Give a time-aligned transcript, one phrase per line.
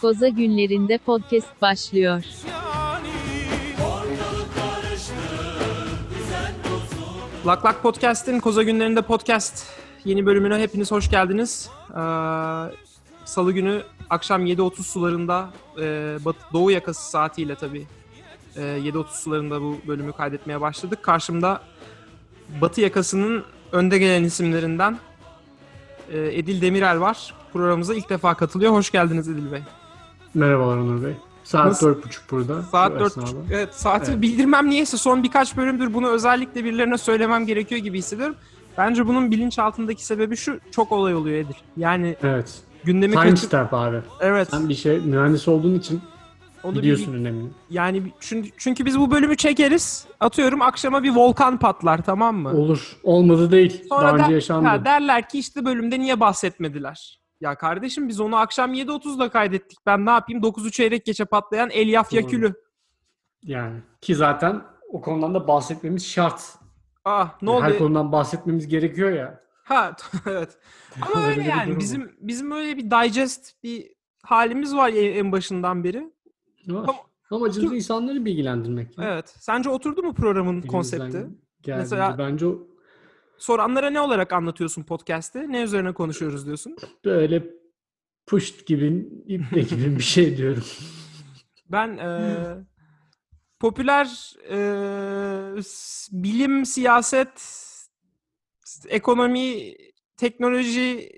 [0.00, 2.24] Koza günlerinde podcast başlıyor.
[7.46, 9.66] Lak Lak Podcast'in Koza Günlerinde Podcast
[10.04, 11.70] yeni bölümüne hepiniz hoş geldiniz.
[11.90, 11.94] Ee,
[13.24, 15.50] Salı günü akşam 7.30 sularında
[15.80, 17.86] e, Batı, Doğu yakası saatiyle tabii
[18.56, 21.02] e, 7.30 sularında bu bölümü kaydetmeye başladık.
[21.02, 21.62] Karşımda
[22.60, 24.98] Batı yakasının önde gelen isimlerinden
[26.12, 27.34] e, Edil Demirel var.
[27.52, 28.72] Programımıza ilk defa katılıyor.
[28.72, 29.62] Hoş geldiniz Edil Bey.
[30.34, 31.12] Merhabalar Onur Bey.
[31.44, 32.62] Saat dört buçuk burada.
[32.62, 33.38] Saat dört buçuk.
[33.52, 34.22] Evet saati Evet.
[34.22, 38.36] bildirmem niyeyse son birkaç bölümdür bunu özellikle birilerine söylemem gerekiyor gibi hissediyorum.
[38.78, 41.54] Bence bunun bilinçaltındaki sebebi şu çok olay oluyor Edil.
[41.76, 42.58] Yani Evet.
[42.84, 43.52] gündemi Time kaçır...
[43.72, 43.96] abi.
[44.20, 44.48] Evet.
[44.50, 46.00] Sen bir şey mühendis olduğun için
[46.62, 47.48] Onu bir- biliyorsun önemini.
[47.70, 50.04] yani bir- çünkü, çünkü biz bu bölümü çekeriz.
[50.20, 52.50] Atıyorum akşama bir volkan patlar tamam mı?
[52.50, 52.96] Olur.
[53.02, 53.82] Olmadı değil.
[53.88, 54.68] Sonra Daha önce der- yaşandı.
[54.68, 57.19] ha, derler ki işte bölümde niye bahsetmediler?
[57.40, 59.78] Ya kardeşim biz onu akşam 7.30'da kaydettik.
[59.86, 60.42] Ben ne yapayım?
[60.42, 62.12] 9'u çeyrek geçe patlayan Elyaf.
[62.12, 62.54] Yakülü.
[63.42, 66.42] Yani ki zaten o konudan da bahsetmemiz şart.
[67.04, 67.78] Ah ne Yani Her oldu?
[67.78, 69.40] konudan bahsetmemiz gerekiyor ya.
[69.64, 69.96] Ha
[70.26, 70.58] evet.
[71.02, 73.88] Ama Öyle yani bizim bizim öyle bir digest bir
[74.22, 76.12] halimiz var en başından beri.
[76.68, 76.84] Var.
[76.88, 78.88] Ama- Amacımız insanları bilgilendirmek.
[78.98, 79.34] Evet.
[79.40, 81.06] Sence oturdu mu programın Elimizden konsepti?
[81.06, 81.36] geldiğince.
[81.76, 82.58] Mesela- Bence o
[83.44, 85.52] Soranlara ne olarak anlatıyorsun podcast'te?
[85.52, 86.76] Ne üzerine konuşuyoruz diyorsun?
[87.04, 87.44] böyle
[88.26, 90.64] push gibi, iple gibi bir şey diyorum.
[91.70, 92.56] Ben eee,
[93.60, 94.04] popüler
[95.62, 97.42] s- bilim, siyaset,
[98.88, 99.74] ekonomi,
[100.16, 101.10] teknoloji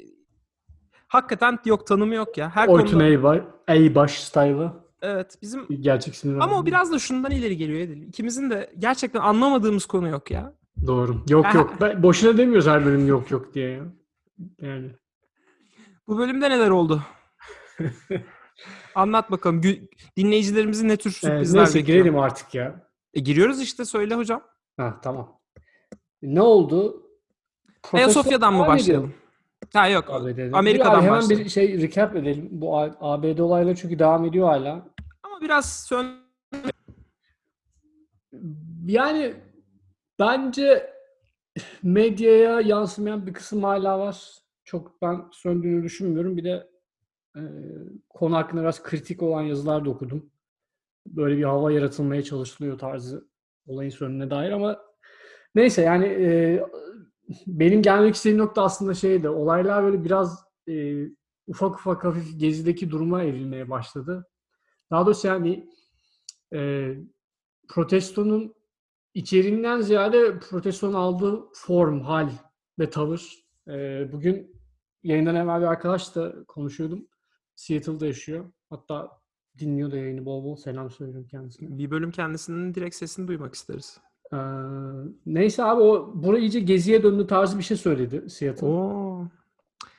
[1.08, 2.50] hakikaten yok tanımı yok ya.
[2.50, 3.04] Her Oytun konuda.
[3.06, 4.72] Eybaş, Eybaş style'ı.
[5.02, 8.02] Evet bizim Gerçek ismini ama o biraz da şundan ileri geliyor Edil.
[8.08, 10.54] İkimizin de gerçekten anlamadığımız konu yok ya.
[10.86, 11.22] Doğru.
[11.28, 11.74] Yok yok.
[11.80, 13.84] Ben, boşuna demiyoruz her bölüm yok yok diye ya.
[14.60, 14.90] Yani
[16.08, 17.02] Bu bölümde neler oldu?
[18.94, 19.60] Anlat bakalım.
[19.60, 21.98] Gü- Dinleyicilerimizin ne tür Evet, sürprizler neyse bekliyor?
[21.98, 22.88] girelim artık ya.
[23.14, 24.42] E, giriyoruz işte söyle hocam.
[24.76, 25.38] Ha tamam.
[26.22, 27.02] Ne oldu?
[27.92, 29.14] Ayasofya'dan mı başlayalım?
[29.72, 30.10] Ha yok.
[30.10, 30.50] ABD'de.
[30.52, 31.44] Amerika'dan Bir- hemen başlayalım.
[31.44, 32.48] bir şey recap edelim.
[32.50, 34.88] Bu ABD olayları çünkü devam ediyor hala.
[35.22, 36.06] Ama biraz sön
[38.86, 39.34] Yani
[40.22, 40.92] bence
[41.82, 44.38] medyaya yansımayan bir kısım hala var.
[44.64, 46.36] Çok ben söndüğünü düşünmüyorum.
[46.36, 46.70] Bir de
[47.36, 47.42] e,
[48.08, 50.30] konu hakkında biraz kritik olan yazılar da okudum.
[51.06, 53.28] Böyle bir hava yaratılmaya çalışılıyor tarzı
[53.66, 54.82] olayın sönümüne dair ama
[55.54, 56.60] neyse yani e,
[57.46, 59.28] benim gelmek istediğim nokta aslında şeydi.
[59.28, 61.04] Olaylar böyle biraz e,
[61.46, 64.26] ufak ufak hafif gezideki duruma evrilmeye başladı.
[64.90, 65.68] Daha doğrusu yani
[66.54, 66.90] e,
[67.68, 68.54] protestonun
[69.14, 72.28] içeriğinden ziyade protestonun aldığı form, hal
[72.78, 73.44] ve tavır.
[73.68, 74.56] E, bugün
[75.02, 77.06] yayından evvel bir arkadaşla konuşuyordum.
[77.54, 78.52] Seattle'da yaşıyor.
[78.70, 79.10] Hatta
[79.58, 80.56] dinliyor da yayını bol bol.
[80.56, 81.78] Selam söylüyorum kendisine.
[81.78, 84.00] bir bölüm kendisinin direkt sesini duymak isteriz.
[84.32, 84.36] Ee,
[85.26, 88.66] neyse abi o burayı iyice geziye döndü tarzı bir şey söyledi Seattle.
[88.66, 89.28] Oo.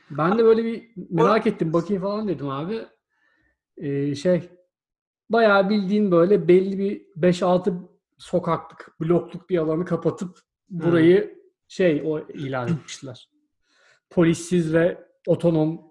[0.09, 2.85] Ben de böyle bir merak ettim bakayım falan dedim abi.
[3.77, 4.49] Ee, şey
[5.29, 7.73] bayağı bildiğin böyle belli bir 5-6
[8.23, 10.39] sokaklık, blokluk bir alanı kapatıp
[10.69, 13.29] burayı şey o ilan etmişler.
[14.09, 15.81] Polissiz ve otonom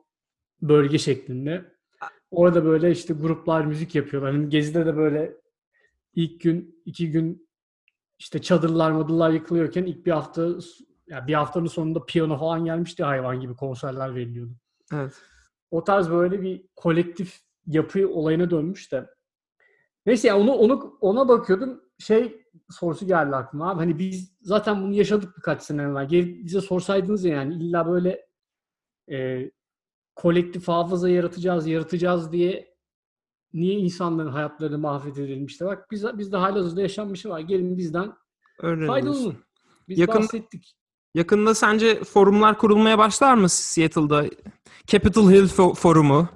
[0.62, 1.72] bölge şeklinde.
[2.30, 4.32] Orada böyle işte gruplar müzik yapıyorlar.
[4.32, 5.36] Hani Gezi'de de böyle
[6.14, 7.48] ilk gün, iki gün
[8.18, 10.48] işte çadırlar madırlar yıkılıyorken ilk bir hafta
[11.06, 14.52] ya bir haftanın sonunda piyano falan gelmişti hayvan gibi konserler veriliyordu.
[14.92, 15.12] Evet.
[15.70, 19.06] O tarz böyle bir kolektif yapı olayına dönmüş de.
[20.06, 21.80] Neyse ya onu onu ona bakıyordum.
[22.02, 23.78] Şey sorusu geldi aklıma abi.
[23.78, 26.08] Hani biz zaten bunu yaşadık birkaç sene evvel.
[26.08, 28.26] Gelip bize sorsaydınız ya yani illa böyle
[29.10, 29.50] e,
[30.14, 32.74] kolektif hafıza yaratacağız, yaratacağız diye
[33.52, 35.64] niye insanların hayatlarını mahvedelim işte.
[35.66, 37.40] Bak biz, bizde halihazırda yaşanmış şey var.
[37.40, 38.12] Gelin bizden
[38.60, 38.88] Öğreniyoruz.
[38.88, 39.36] faydalanın.
[39.88, 40.74] Biz Yakın- bahsettik.
[41.14, 44.24] Yakında sence forumlar kurulmaya başlar mı Seattle'da?
[44.86, 46.28] Capitol Hill fo- forumu,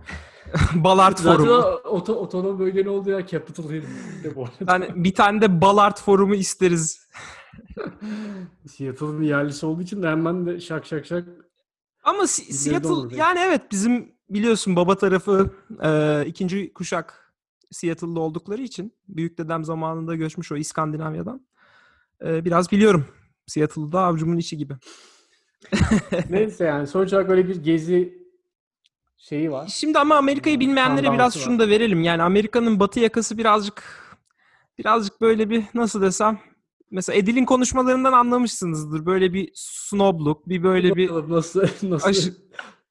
[0.75, 1.53] Ballard Zaten forumu.
[1.53, 3.83] o oto, otonom bölgenin olduğu yer Capitol Hill
[4.25, 4.73] de bu arada.
[4.73, 7.07] Yani bir tane de Ballard forumu isteriz.
[8.67, 11.25] Seattle'ın yerlisi olduğu için de hemen de şak şak şak.
[12.05, 13.17] Ama Si- olur Seattle belki.
[13.17, 15.51] yani evet bizim biliyorsun baba tarafı
[15.83, 17.33] e, ikinci kuşak
[17.71, 21.47] Seattle'da oldukları için büyük dedem zamanında göçmüş o İskandinavya'dan.
[22.25, 23.05] E, biraz biliyorum.
[23.47, 24.75] Seattle'da avcumun içi gibi.
[26.31, 28.26] Neyse yani sonuç olarak öyle bir gezi
[29.19, 29.69] şeyi var.
[29.73, 31.61] Şimdi ama Amerika'yı bilmeyenlere biraz Tandansı şunu var.
[31.61, 32.03] da verelim.
[32.03, 33.83] Yani Amerika'nın batı yakası birazcık
[34.79, 36.39] birazcık böyle bir nasıl desem
[36.91, 39.07] mesela Edil'in konuşmalarından anlamışsınızdır.
[39.07, 42.35] Böyle bir snobluk, bir böyle bir nasıl nasıl aşı-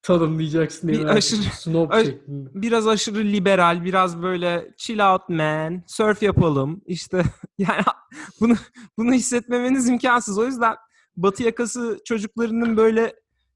[0.01, 1.41] tanımlayacaksın diye Bir aşırı-.
[1.41, 6.81] Snob aş- biraz aşırı liberal, biraz böyle chill out man, surf yapalım.
[6.85, 7.23] İşte
[7.57, 7.83] yani
[8.41, 8.53] bunu
[8.97, 10.37] bunu hissetmemeniz imkansız.
[10.37, 10.75] O yüzden
[11.17, 13.13] Batı yakası çocuklarının böyle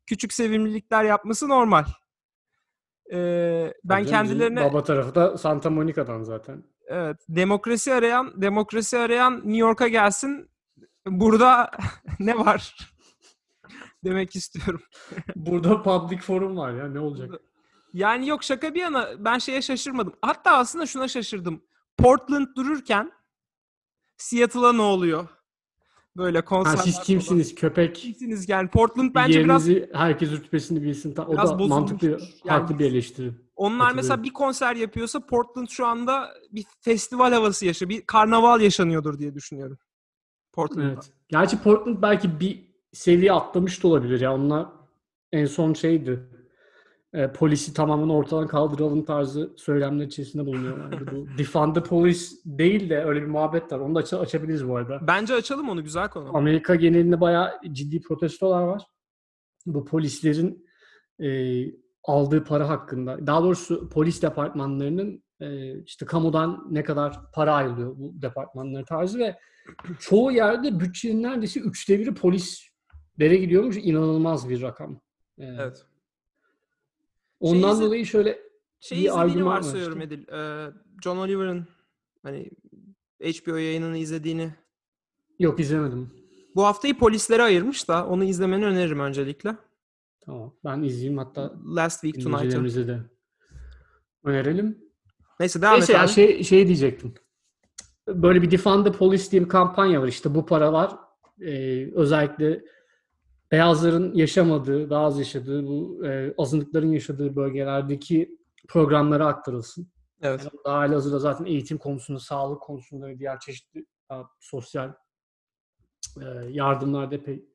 [0.08, 1.84] küçük sevimlilikler yapması normal.
[3.14, 6.64] Ee, ben bizim kendilerine Baba tarafı da Santa Monica'dan zaten.
[6.88, 10.50] evet, demokrasi arayan demokrasi arayan New York'a gelsin.
[11.08, 11.72] Burada
[12.20, 12.78] ne var?
[14.04, 14.82] demek istiyorum.
[15.36, 17.32] Burada public forum var ya ne olacak?
[17.94, 20.14] Yani yok şaka bir yana ben şeye şaşırmadım.
[20.22, 21.62] Hatta aslında şuna şaşırdım.
[21.98, 23.12] Portland dururken
[24.18, 25.28] Seattle'a ne oluyor?
[26.18, 27.06] Böyle Ha, konserler siz falan.
[27.06, 27.96] kimsiniz köpek?
[27.96, 31.16] Kimsiniz yani Portland bence biraz Yerinizi herkes rütbesini bilsin.
[31.28, 32.08] O biraz da mantıklı.
[32.10, 33.32] Yani farklı bir eleştiri.
[33.56, 37.90] onlar mesela bir konser yapıyorsa Portland şu anda bir festival havası yaşıyor.
[37.90, 39.78] Bir karnaval yaşanıyordur diye düşünüyorum.
[40.54, 40.88] Portland'da.
[40.94, 41.12] Evet.
[41.28, 42.64] Gerçi Portland belki bir
[42.94, 44.36] seviye atlamış da olabilir ya.
[44.36, 44.66] Onlar
[45.32, 46.20] en son şeydi.
[47.14, 51.12] E, polisi tamamen ortadan kaldıralım tarzı söylemler içerisinde bulunuyorlardı.
[51.12, 53.80] Bu defund the police değil de öyle bir muhabbet var.
[53.80, 55.00] Onu da aç- açabiliriz bu arada.
[55.08, 56.38] Bence açalım onu güzel konu.
[56.38, 58.84] Amerika genelinde bayağı ciddi protestolar var.
[59.66, 60.66] Bu polislerin
[61.22, 61.28] e,
[62.04, 63.28] aldığı para hakkında.
[63.28, 69.38] Daha doğrusu polis departmanlarının e, işte kamudan ne kadar para ayrılıyor bu departmanlara tarzı ve
[70.00, 73.78] çoğu yerde bütçenin neredeyse üçte biri polislere gidiyormuş.
[73.78, 74.92] İnanılmaz bir rakam.
[75.38, 75.86] E, Evet.
[77.40, 78.40] Ondan izle- dolayı şöyle
[78.80, 80.02] Şey bir izlediğini argüman var varsayıyorum.
[80.02, 80.28] Edil.
[80.28, 80.72] Ee,
[81.04, 81.68] John Oliver'ın
[82.24, 82.50] hani
[83.24, 84.54] HBO yayınını izlediğini
[85.40, 86.12] yok izlemedim.
[86.56, 89.56] Bu haftayı polislere ayırmış da onu izlemeni öneririm öncelikle.
[90.26, 90.56] Tamam.
[90.66, 92.88] Ben izleyeyim hatta Last Week Tonight'ı.
[92.88, 93.00] de
[94.24, 94.78] önerelim.
[95.40, 96.08] Neyse devam Neyse et abi.
[96.10, 97.14] şey, şey diyecektim.
[98.08, 100.08] Böyle bir Defund the Police diye bir kampanya var.
[100.08, 100.92] İşte bu paralar
[101.42, 101.52] e,
[101.96, 102.64] özellikle
[103.52, 108.38] beyazların yaşamadığı, daha az yaşadığı, bu e, azınlıkların yaşadığı bölgelerdeki
[108.68, 109.88] programlara aktarılsın.
[110.22, 110.40] Evet.
[110.40, 114.94] Yani daha halihazırda zaten eğitim konusunda, sağlık konusunda ve diğer çeşitli e, sosyal
[116.22, 117.46] e, yardımlarda epey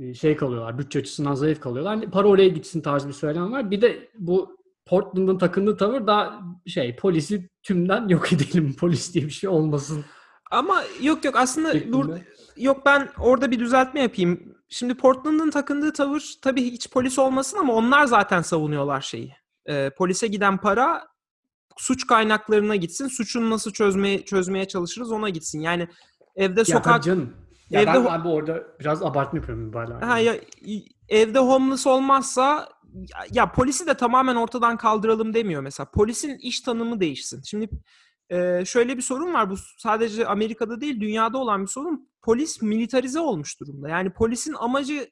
[0.00, 1.94] e, şey kalıyorlar, bütçe açısından zayıf kalıyorlar.
[1.94, 3.70] Hani para oraya gitsin tarzı bir söylem var.
[3.70, 8.76] Bir de bu Portland'ın takındığı tavır daha şey polisi tümden yok edelim.
[8.80, 10.04] Polis diye bir şey olmasın.
[10.50, 12.08] Ama yok yok aslında dur,
[12.56, 14.54] yok ben orada bir düzeltme yapayım.
[14.68, 19.34] Şimdi Portland'ın takındığı tavır tabii hiç polis olmasın ama onlar zaten savunuyorlar şeyi.
[19.66, 21.06] Ee, polise giden para
[21.76, 23.08] suç kaynaklarına gitsin.
[23.08, 25.60] Suçunu nasıl çözmeye çözmeye çalışırız ona gitsin.
[25.60, 25.88] Yani
[26.36, 27.34] evde Ya sokak canım.
[27.70, 30.08] Ya Evde ben abi orada biraz abartma yapıyorum mübalağa.
[30.08, 30.36] Ha ya
[31.08, 35.90] evde homeless olmazsa ya, ya polisi de tamamen ortadan kaldıralım demiyor mesela.
[35.90, 37.42] Polisin iş tanımı değişsin.
[37.42, 37.68] Şimdi
[38.30, 39.50] e, şöyle bir sorun var.
[39.50, 42.10] Bu sadece Amerika'da değil dünyada olan bir sorun.
[42.22, 43.88] Polis militarize olmuş durumda.
[43.88, 45.10] Yani polisin amacı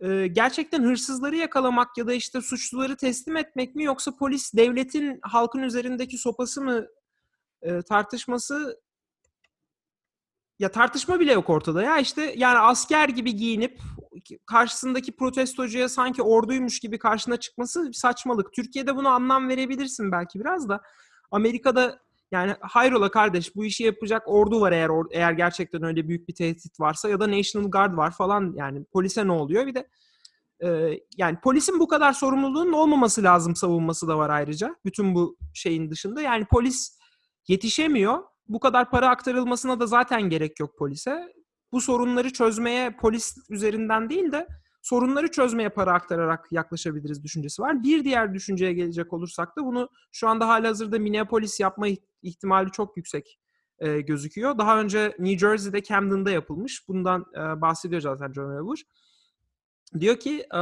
[0.00, 5.62] e, gerçekten hırsızları yakalamak ya da işte suçluları teslim etmek mi yoksa polis devletin halkın
[5.62, 6.86] üzerindeki sopası mı
[7.62, 8.80] e, tartışması
[10.58, 13.80] ya tartışma bile yok ortada ya işte yani asker gibi giyinip
[14.46, 18.52] karşısındaki protestocuya sanki orduymuş gibi karşına çıkması saçmalık.
[18.52, 20.80] Türkiye'de buna anlam verebilirsin belki biraz da.
[21.30, 26.34] Amerika'da yani hayrola kardeş bu işi yapacak ordu var eğer eğer gerçekten öyle büyük bir
[26.34, 29.88] tehdit varsa ya da National Guard var falan yani polise ne oluyor bir de
[30.64, 35.90] e, yani polisin bu kadar sorumluluğunun olmaması lazım savunması da var ayrıca bütün bu şeyin
[35.90, 36.98] dışında yani polis
[37.48, 41.32] yetişemiyor bu kadar para aktarılmasına da zaten gerek yok polise.
[41.72, 44.48] Bu sorunları çözmeye polis üzerinden değil de
[44.86, 47.82] sorunları çözmeye para aktararak yaklaşabiliriz düşüncesi var.
[47.82, 52.96] Bir diğer düşünceye gelecek olursak da bunu şu anda halihazırda Minneapolis yapma iht- ihtimali çok
[52.96, 53.38] yüksek
[53.78, 54.58] e, gözüküyor.
[54.58, 56.88] Daha önce New Jersey'de Camden'da yapılmış.
[56.88, 58.84] Bundan e, bahsediyor zaten John Weber.
[60.00, 60.60] Diyor ki e,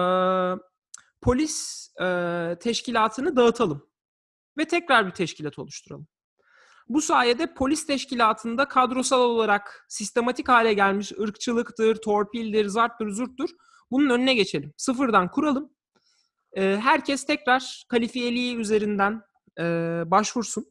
[1.21, 2.07] polis e,
[2.61, 3.87] teşkilatını dağıtalım
[4.59, 6.07] ve tekrar bir teşkilat oluşturalım.
[6.89, 13.51] Bu sayede polis teşkilatında kadrosal olarak sistematik hale gelmiş ırkçılıktır, torpildir, zarttır, zurttur.
[13.91, 14.73] Bunun önüne geçelim.
[14.77, 15.71] Sıfırdan kuralım.
[16.57, 19.23] Ee, herkes tekrar kalifiyeliği üzerinden
[19.59, 19.63] e,
[20.07, 20.67] başvursun.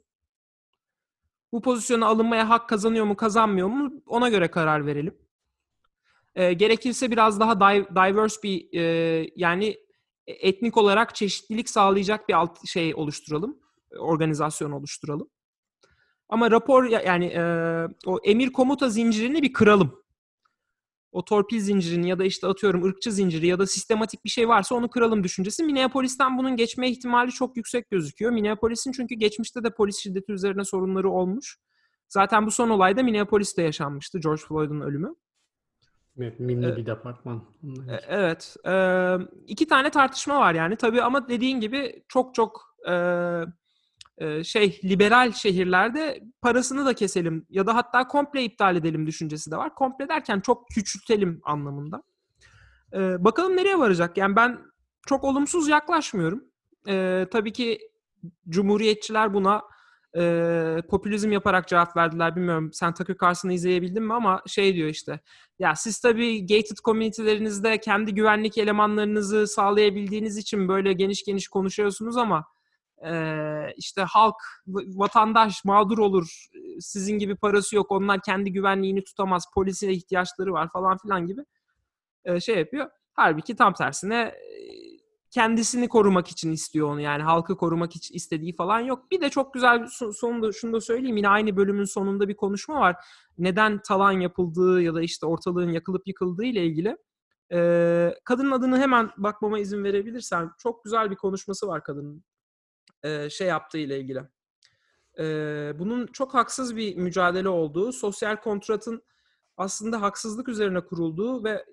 [1.51, 5.17] Bu pozisyona alınmaya hak kazanıyor mu, kazanmıyor mu ona göre karar verelim.
[6.35, 9.77] Ee, gerekirse biraz daha di- diverse bir e, yani
[10.27, 13.59] etnik olarak çeşitlilik sağlayacak bir alt şey oluşturalım,
[13.99, 15.29] organizasyon oluşturalım.
[16.29, 17.41] Ama rapor ya- yani e,
[18.05, 20.02] o emir komuta zincirini bir kıralım.
[21.13, 24.75] O torpil zincirini ya da işte atıyorum ırkçı zinciri ya da sistematik bir şey varsa
[24.75, 25.63] onu kıralım düşüncesi.
[25.63, 28.31] Minneapolis'ten bunun geçme ihtimali çok yüksek gözüküyor.
[28.31, 31.57] Minneapolis'in çünkü geçmişte de polis şiddeti üzerine sorunları olmuş.
[32.09, 35.15] Zaten bu son olayda Minneapolis'te yaşanmıştı George Floyd'un ölümü.
[36.19, 37.43] Evet, bir departman.
[37.89, 37.95] E.
[38.07, 38.55] Evet.
[38.65, 38.73] e,
[39.47, 42.93] iki tane tartışma var yani tabii ama dediğin gibi çok çok e,
[44.43, 49.75] şey liberal şehirlerde parasını da keselim ya da hatta komple iptal edelim düşüncesi de var.
[49.75, 52.03] Komple derken çok küçültelim anlamında.
[52.93, 54.17] E, bakalım nereye varacak?
[54.17, 54.59] Yani ben
[55.07, 56.43] çok olumsuz yaklaşmıyorum.
[56.87, 57.79] E, tabii ki
[58.49, 59.61] cumhuriyetçiler buna
[60.17, 62.35] e, popülizm yaparak cevap verdiler.
[62.35, 65.19] Bilmiyorum sen Tucker Carlson'ı izleyebildin mi ama şey diyor işte
[65.59, 72.45] ya siz tabii gated community'lerinizde kendi güvenlik elemanlarınızı sağlayabildiğiniz için böyle geniş geniş konuşuyorsunuz ama
[73.77, 74.35] işte halk,
[74.67, 76.47] vatandaş mağdur olur.
[76.79, 77.91] Sizin gibi parası yok.
[77.91, 79.43] Onlar kendi güvenliğini tutamaz.
[79.53, 81.41] Polise ihtiyaçları var falan filan gibi
[82.41, 82.89] şey yapıyor.
[83.13, 84.33] Halbuki tam tersine
[85.33, 87.01] kendisini korumak için istiyor onu.
[87.01, 89.11] Yani halkı korumak için istediği falan yok.
[89.11, 91.17] Bir de çok güzel sonunda şunu da söyleyeyim.
[91.17, 92.95] Yine aynı bölümün sonunda bir konuşma var
[93.37, 96.97] neden talan yapıldığı ya da işte ortalığın yakılıp yıkıldığı ile ilgili.
[97.51, 102.23] Ee, kadının adını hemen bakmama izin verebilirsen çok güzel bir konuşması var kadının
[103.03, 104.23] ee, şey yaptığı ile ilgili.
[105.19, 109.03] Ee, bunun çok haksız bir mücadele olduğu, sosyal kontratın
[109.57, 111.65] aslında haksızlık üzerine kurulduğu ve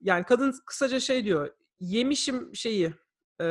[0.00, 2.94] yani kadın kısaca şey diyor, yemişim şeyi
[3.40, 3.44] e,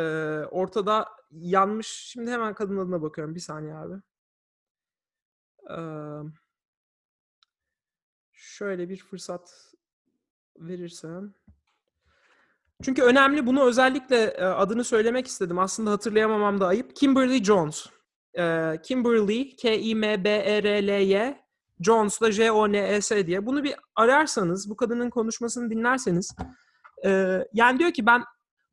[0.51, 1.87] ortada yanmış.
[1.87, 4.01] Şimdi hemen kadın adına bakıyorum bir saniye abi.
[5.69, 6.21] Ee,
[8.31, 9.73] şöyle bir fırsat
[10.57, 11.33] verirsem.
[12.83, 15.59] Çünkü önemli bunu özellikle e, adını söylemek istedim.
[15.59, 16.95] Aslında hatırlayamamam da ayıp.
[16.95, 17.85] Kimberly Jones.
[18.37, 21.39] E, Kimberly K-I-M-B-E-R-L-Y
[21.81, 23.45] Jones da J-O-N-E-S diye.
[23.45, 26.35] Bunu bir ararsanız, bu kadının konuşmasını dinlerseniz
[27.05, 28.23] e, yani diyor ki ben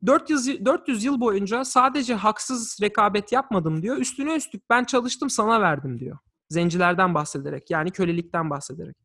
[0.07, 3.97] 400, y- 400 yıl boyunca sadece haksız rekabet yapmadım diyor.
[3.97, 6.19] Üstüne üstlük ben çalıştım sana verdim diyor.
[6.51, 8.97] Zencilerden bahsederek yani kölelikten bahsederek.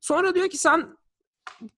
[0.00, 0.97] Sonra diyor ki sen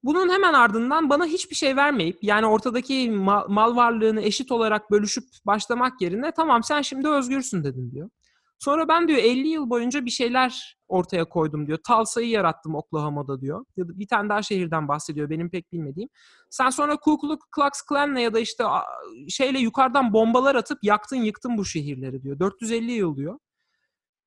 [0.03, 5.25] bunun hemen ardından bana hiçbir şey vermeyip yani ortadaki mal, mal varlığını eşit olarak bölüşüp
[5.47, 8.11] başlamak yerine tamam sen şimdi özgürsün dedin diyor.
[8.59, 11.79] Sonra ben diyor 50 yıl boyunca bir şeyler ortaya koydum diyor.
[11.87, 13.65] Tulsa'yı yarattım Oklahoma'da diyor.
[13.77, 16.09] Ya da bir tane daha şehirden bahsediyor benim pek bilmediğim.
[16.51, 17.19] Sen sonra Ku
[17.57, 18.65] Klux Klan'la ya da işte
[19.29, 22.39] şeyle yukarıdan bombalar atıp yaktın yıktın bu şehirleri diyor.
[22.41, 23.39] 450 yıl diyor.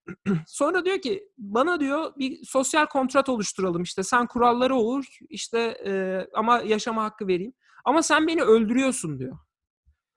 [0.48, 6.26] Sonra diyor ki bana diyor bir sosyal kontrat oluşturalım işte sen kuralları olur işte e,
[6.34, 7.54] ama yaşama hakkı vereyim.
[7.86, 9.38] Ama sen beni öldürüyorsun diyor.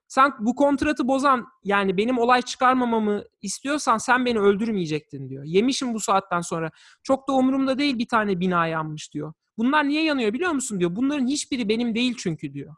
[0.07, 5.43] Sen bu kontratı bozan yani benim olay çıkarmamamı istiyorsan sen beni öldürmeyecektin diyor.
[5.43, 6.71] Yemişim bu saatten sonra.
[7.03, 9.33] Çok da umurumda değil bir tane bina yanmış diyor.
[9.57, 10.95] Bunlar niye yanıyor biliyor musun diyor.
[10.95, 12.75] Bunların hiçbiri benim değil çünkü diyor.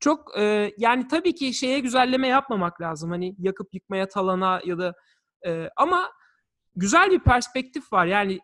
[0.00, 3.10] Çok e, yani tabii ki şeye güzelleme yapmamak lazım.
[3.10, 4.94] Hani yakıp yıkmaya talana ya da
[5.46, 6.12] e, ama
[6.76, 8.06] güzel bir perspektif var.
[8.06, 8.40] Yani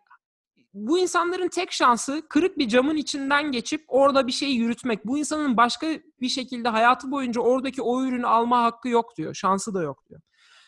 [0.75, 5.07] bu insanların tek şansı kırık bir camın içinden geçip orada bir şeyi yürütmek.
[5.07, 5.87] Bu insanın başka
[6.21, 9.35] bir şekilde hayatı boyunca oradaki o ürünü alma hakkı yok diyor.
[9.35, 10.21] Şansı da yok diyor.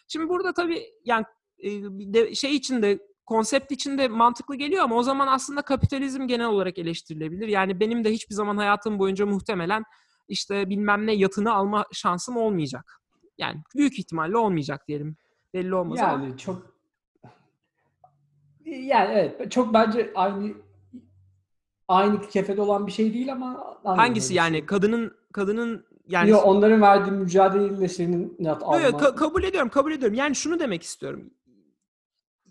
[0.08, 1.24] Şimdi burada tabii yani
[1.58, 7.48] e, şey içinde konsept içinde mantıklı geliyor ama o zaman aslında kapitalizm genel olarak eleştirilebilir.
[7.48, 9.84] Yani benim de hiçbir zaman hayatım boyunca muhtemelen
[10.28, 13.00] işte bilmem ne yatını alma şansım olmayacak.
[13.38, 15.16] Yani büyük ihtimalle olmayacak diyelim.
[15.54, 16.12] Belli olmaz ama.
[16.24, 16.72] Yani çok
[18.64, 20.52] yani evet çok bence aynı
[21.88, 24.66] aynı kefede olan bir şey değil ama Hangisi yani şey.
[24.66, 29.00] kadının kadının yani Yo, onların verdiği mücadeleyle senin yat Yo, yo, alman.
[29.00, 30.14] ka- kabul ediyorum, kabul ediyorum.
[30.18, 31.30] Yani şunu demek istiyorum.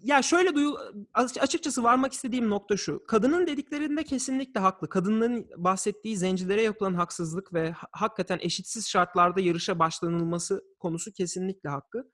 [0.03, 0.77] Ya şöyle duyu
[1.13, 3.03] aç- açıkçası varmak istediğim nokta şu.
[3.07, 4.89] Kadının dediklerinde kesinlikle haklı.
[4.89, 12.11] Kadınların bahsettiği zencilere yapılan haksızlık ve ha- hakikaten eşitsiz şartlarda yarışa başlanılması konusu kesinlikle hakkı.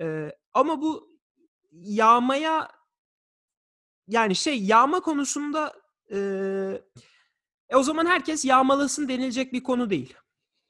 [0.00, 1.18] Ee, ama bu
[1.72, 2.68] yağmaya
[4.08, 5.72] yani şey yağma konusunda
[6.12, 6.18] e,
[7.68, 10.14] e, o zaman herkes yağmalasın denilecek bir konu değil.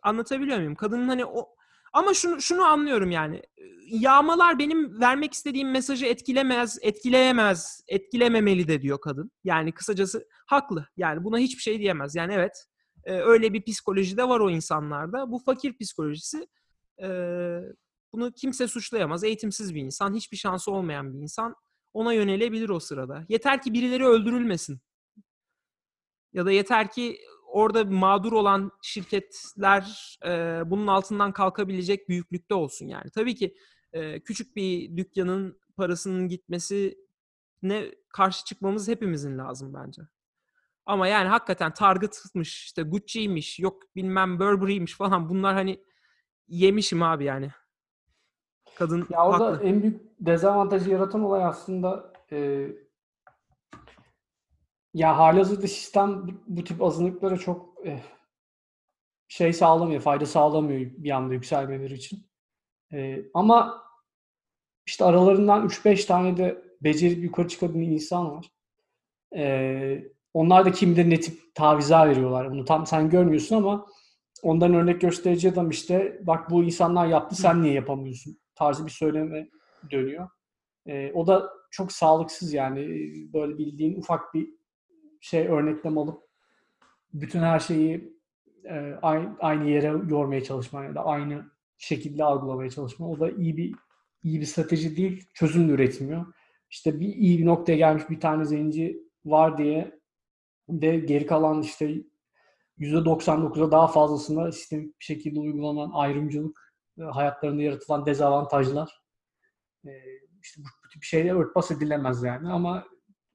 [0.03, 0.75] Anlatabiliyor muyum?
[0.75, 1.57] Kadının hani o
[1.93, 3.43] ama şunu şunu anlıyorum yani.
[3.87, 9.31] Yağmalar benim vermek istediğim mesajı etkilemez, etkileyemez, etkilememeli de diyor kadın.
[9.45, 10.87] Yani kısacası haklı.
[10.97, 12.15] Yani buna hiçbir şey diyemez.
[12.15, 12.67] Yani evet
[13.05, 15.31] e, öyle bir psikoloji de var o insanlarda.
[15.31, 16.47] Bu fakir psikolojisi.
[17.03, 17.09] E,
[18.17, 19.25] bunu kimse suçlayamaz.
[19.25, 21.55] Eğitimsiz bir insan, hiçbir şansı olmayan bir insan
[21.93, 23.27] ona yönelebilir o sırada.
[23.29, 24.81] Yeter ki birileri öldürülmesin.
[26.33, 30.31] Ya da yeter ki orada mağdur olan şirketler e,
[30.71, 33.11] bunun altından kalkabilecek büyüklükte olsun yani.
[33.11, 33.57] Tabii ki
[33.93, 36.99] e, küçük bir dükkanın parasının gitmesi
[37.63, 40.03] ne karşı çıkmamız hepimizin lazım bence.
[40.87, 45.85] Ama yani hakikaten Target'mış, işte Gucci'ymiş, yok bilmem Burberry'miş falan bunlar hani
[46.49, 47.51] yemişim abi yani.
[48.79, 49.67] Kadın Ya orada haklı.
[49.67, 52.69] en büyük dezavantajı yaratan olay aslında e,
[54.95, 58.03] Ya halihazırda sistem bu, bu tip azınlıklara çok eh,
[59.29, 62.27] şey sağlamıyor, fayda sağlamıyor bir anda yükselmeleri için.
[62.93, 63.83] Eh, ama
[64.87, 68.47] işte aralarından 3-5 tane de becerip yukarı çıkabilen insan var.
[69.33, 70.03] Eh,
[70.35, 72.51] onlar da kim bilir ne tip tavizler veriyorlar.
[72.51, 73.87] Bunu tam sen görmüyorsun ama
[74.43, 79.49] ondan örnek gösterici adam işte bak bu insanlar yaptı sen niye yapamıyorsun tarzı bir söyleme
[79.91, 80.29] dönüyor.
[80.87, 84.49] E, o da çok sağlıksız yani E, böyle bildiğin ufak bir
[85.21, 86.23] şey örneklem alıp
[87.13, 88.17] bütün her şeyi
[88.65, 88.99] e,
[89.41, 91.45] aynı, yere yormaya çalışma ya da aynı
[91.79, 93.09] şekilde algılamaya çalışma.
[93.09, 93.75] O da iyi bir
[94.23, 95.29] iyi bir strateji değil.
[95.35, 96.27] Çözüm de üretmiyor.
[96.71, 100.01] İşte bir iyi bir noktaya gelmiş bir tane zenci var diye
[100.69, 101.95] de geri kalan işte
[102.79, 106.66] %99'a daha fazlasında sistemik bir şekilde uygulanan ayrımcılık,
[107.05, 109.03] hayatlarında yaratılan dezavantajlar
[109.87, 109.91] e,
[110.43, 112.87] işte bu, tip şeyler örtbas edilemez yani ama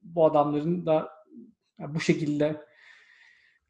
[0.02, 1.10] bu adamların da
[1.78, 2.64] bu şekilde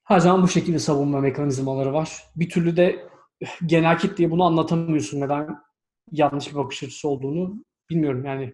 [0.04, 2.22] her zaman bu şekilde savunma mekanizmaları var.
[2.37, 3.08] Bir türlü de
[3.66, 5.58] genel kitleye bunu anlatamıyorsun neden
[6.11, 8.52] yanlış bir bakış açısı olduğunu bilmiyorum yani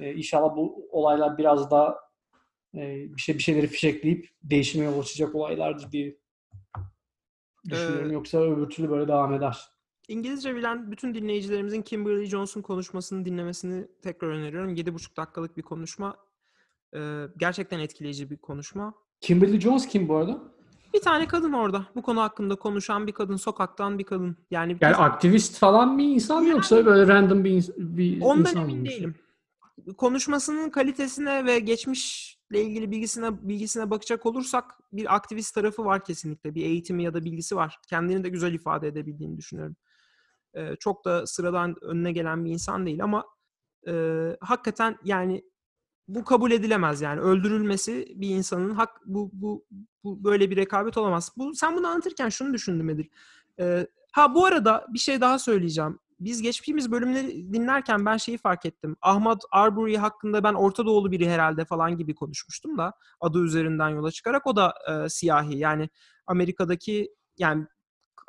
[0.00, 1.96] e, inşallah bu olaylar biraz daha
[2.74, 2.80] e,
[3.16, 6.18] bir şey bir şeyleri fişekleyip değişime yol açacak olaylardır diye
[7.68, 8.10] düşünüyorum.
[8.10, 9.60] Ee, Yoksa öbür türlü böyle devam eder.
[10.08, 14.74] İngilizce bilen bütün dinleyicilerimizin Kimberly Johnson konuşmasını dinlemesini tekrar öneriyorum.
[14.74, 16.16] 7,5 dakikalık bir konuşma.
[16.96, 18.94] Ee, gerçekten etkileyici bir konuşma.
[19.20, 20.42] Kimberly Jones kim bu arada?
[20.94, 21.86] Bir tane kadın orada.
[21.96, 23.36] Bu konu hakkında konuşan bir kadın.
[23.36, 24.36] Sokaktan bir kadın.
[24.50, 28.62] Yani, Yani aktivist falan bir insan mı yoksa böyle random bir, ins- bir ondan insan
[28.62, 28.86] emin mı?
[28.86, 29.14] değilim.
[29.98, 36.54] Konuşmasının kalitesine ve geçmişle ilgili bilgisine bilgisine bakacak olursak bir aktivist tarafı var kesinlikle.
[36.54, 37.78] Bir eğitimi ya da bilgisi var.
[37.88, 39.76] Kendini de güzel ifade edebildiğini düşünüyorum.
[40.54, 43.24] Ee, çok da sıradan önüne gelen bir insan değil ama
[43.88, 43.92] e,
[44.40, 45.44] hakikaten yani
[46.08, 49.66] bu kabul edilemez yani öldürülmesi bir insanın hak bu bu
[50.04, 51.32] bu böyle bir rekabet olamaz.
[51.36, 53.08] Bu sen bunu anlatırken şunu düşündüm Edil.
[53.60, 55.98] Ee, ha bu arada bir şey daha söyleyeceğim.
[56.20, 58.96] Biz geçtiğimiz bölümleri dinlerken ben şeyi fark ettim.
[59.02, 64.10] Ahmad Arbery hakkında ben Orta Doğulu biri herhalde falan gibi konuşmuştum da adı üzerinden yola
[64.10, 65.58] çıkarak o da e, siyahi.
[65.58, 65.88] Yani
[66.26, 67.66] Amerika'daki yani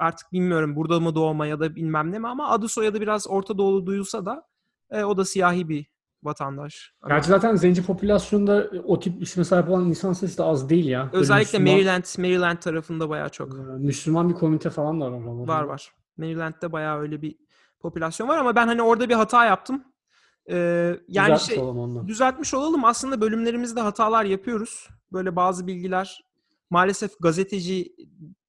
[0.03, 3.57] artık bilmiyorum burada mı doğma ya da bilmem ne mi ama adı soyadı biraz Orta
[3.57, 4.47] Doğulu duyulsa da
[4.91, 5.85] e, o da siyahi bir
[6.23, 6.93] vatandaş.
[7.07, 11.09] Gerçi zaten zenci popülasyonda o tip isme sahip olan insan sayısı da az değil ya.
[11.13, 13.53] Böyle Özellikle Müslüman- Maryland, Maryland tarafında bayağı çok.
[13.53, 15.11] Ee, Müslüman bir komünite falan da var.
[15.11, 15.47] oralarda.
[15.51, 15.91] Var var.
[16.17, 17.35] Maryland'de bayağı öyle bir
[17.79, 19.83] popülasyon var ama ben hani orada bir hata yaptım.
[20.49, 20.55] Ee,
[21.07, 22.07] yani Düzeltmiş şey olalım ondan.
[22.07, 22.85] düzeltmiş olalım.
[22.85, 24.87] Aslında bölümlerimizde hatalar yapıyoruz.
[25.11, 26.23] Böyle bazı bilgiler
[26.73, 27.95] maalesef gazeteci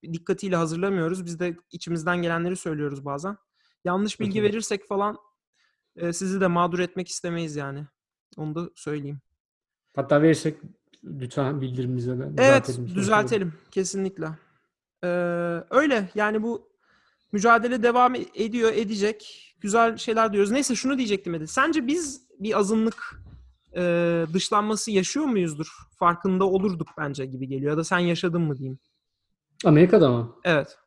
[0.03, 1.25] dikkatiyle hazırlamıyoruz.
[1.25, 3.37] Biz de içimizden gelenleri söylüyoruz bazen.
[3.85, 4.49] Yanlış bilgi Hı hı.
[4.49, 5.17] verirsek falan
[5.97, 7.87] e, sizi de mağdur etmek istemeyiz yani.
[8.37, 9.21] Onu da söyleyeyim.
[9.97, 10.57] Hatta verirsek
[11.05, 12.95] lütfen bildirimimize de Evet, düzeltelim.
[12.95, 14.29] düzeltelim kesinlikle.
[15.05, 15.09] Ee,
[15.71, 16.69] öyle yani bu
[17.33, 19.41] mücadele devam e- ediyor, edecek.
[19.61, 20.51] Güzel şeyler diyoruz.
[20.51, 21.47] Neyse şunu diyecektim Edil.
[21.47, 23.24] Sence biz bir azınlık
[23.77, 25.67] e, dışlanması yaşıyor muyuzdur?
[25.99, 27.71] Farkında olurduk bence gibi geliyor.
[27.71, 28.79] Ya da sen yaşadın mı diyeyim.
[29.65, 30.37] Amerika'da mı?
[30.45, 30.79] Evet.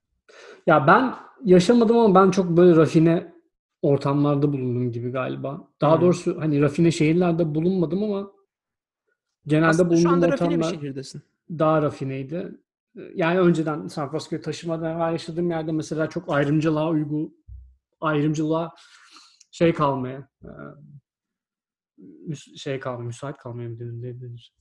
[0.67, 3.34] Ya ben yaşamadım ama ben çok böyle rafine
[3.82, 5.67] ortamlarda bulundum gibi galiba.
[5.82, 6.02] Daha Hmm.
[6.02, 8.32] doğrusu hani rafine şehirlerde bulunmadım ama
[9.47, 11.21] genelde Aslında şu bulunduğum anda rafine bir ortamlar şehirdesin.
[11.50, 12.52] daha rafineydi.
[13.15, 17.34] Yani önceden San Francisco'ya taşımadan evvel yaşadığım yerde mesela çok ayrımcılığa uygu
[18.02, 18.76] ayrımcılığa
[19.52, 20.30] şey kalmaya
[22.57, 24.53] şey kalmaya, müsait kalmaya mı denir, denir?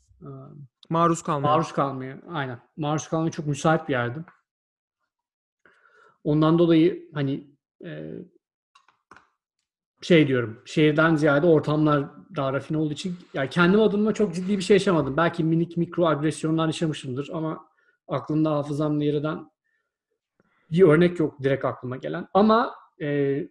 [0.90, 1.52] Maruz kalmaya.
[1.52, 2.60] Maruz kalmaya, aynen.
[2.76, 4.24] Maruz kalmaya çok müsait bir yerdi.
[6.24, 7.50] Ondan dolayı hani
[7.84, 8.12] e,
[10.02, 14.62] şey diyorum, şehirden ziyade ortamlar daha rafine olduğu için yani kendim adıma çok ciddi bir
[14.62, 15.16] şey yaşamadım.
[15.16, 17.68] Belki minik mikro agresyonlar yaşamışımdır ama
[18.08, 19.50] aklımda hafızamda yer eden
[20.70, 22.28] bir örnek yok direkt aklıma gelen.
[22.34, 23.06] Ama e,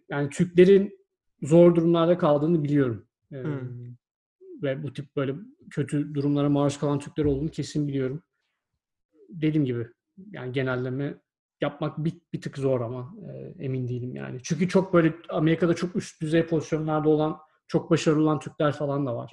[0.08, 1.06] yani Türklerin
[1.42, 3.05] zor durumlarda kaldığını biliyorum.
[3.32, 3.96] E, Hmm.
[4.62, 5.34] Ve bu tip böyle
[5.70, 8.22] kötü durumlara maruz kalan Türkler olduğunu kesin biliyorum.
[9.28, 9.88] Dediğim gibi
[10.30, 11.20] yani genelleme
[11.60, 14.40] yapmak bir, bir tık zor ama e, emin değilim yani.
[14.42, 19.16] Çünkü çok böyle Amerika'da çok üst düzey pozisyonlarda olan çok başarılı olan Türkler falan da
[19.16, 19.32] var.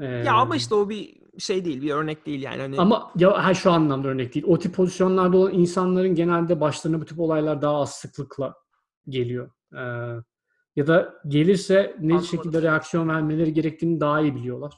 [0.00, 2.60] E, Ya ama işte o bir şey değil, bir örnek değil yani.
[2.60, 4.46] Hani ama ya her şu anlamda örnek değil.
[4.48, 8.54] O tip pozisyonlarda olan insanların genelde başlarına bu tip olaylar daha az sıklıkla
[9.08, 9.50] geliyor.
[9.74, 10.16] Ee,
[10.80, 12.26] ya da gelirse ne Anlamadım.
[12.26, 14.72] şekilde reaksiyon vermeleri gerektiğini daha iyi biliyorlar.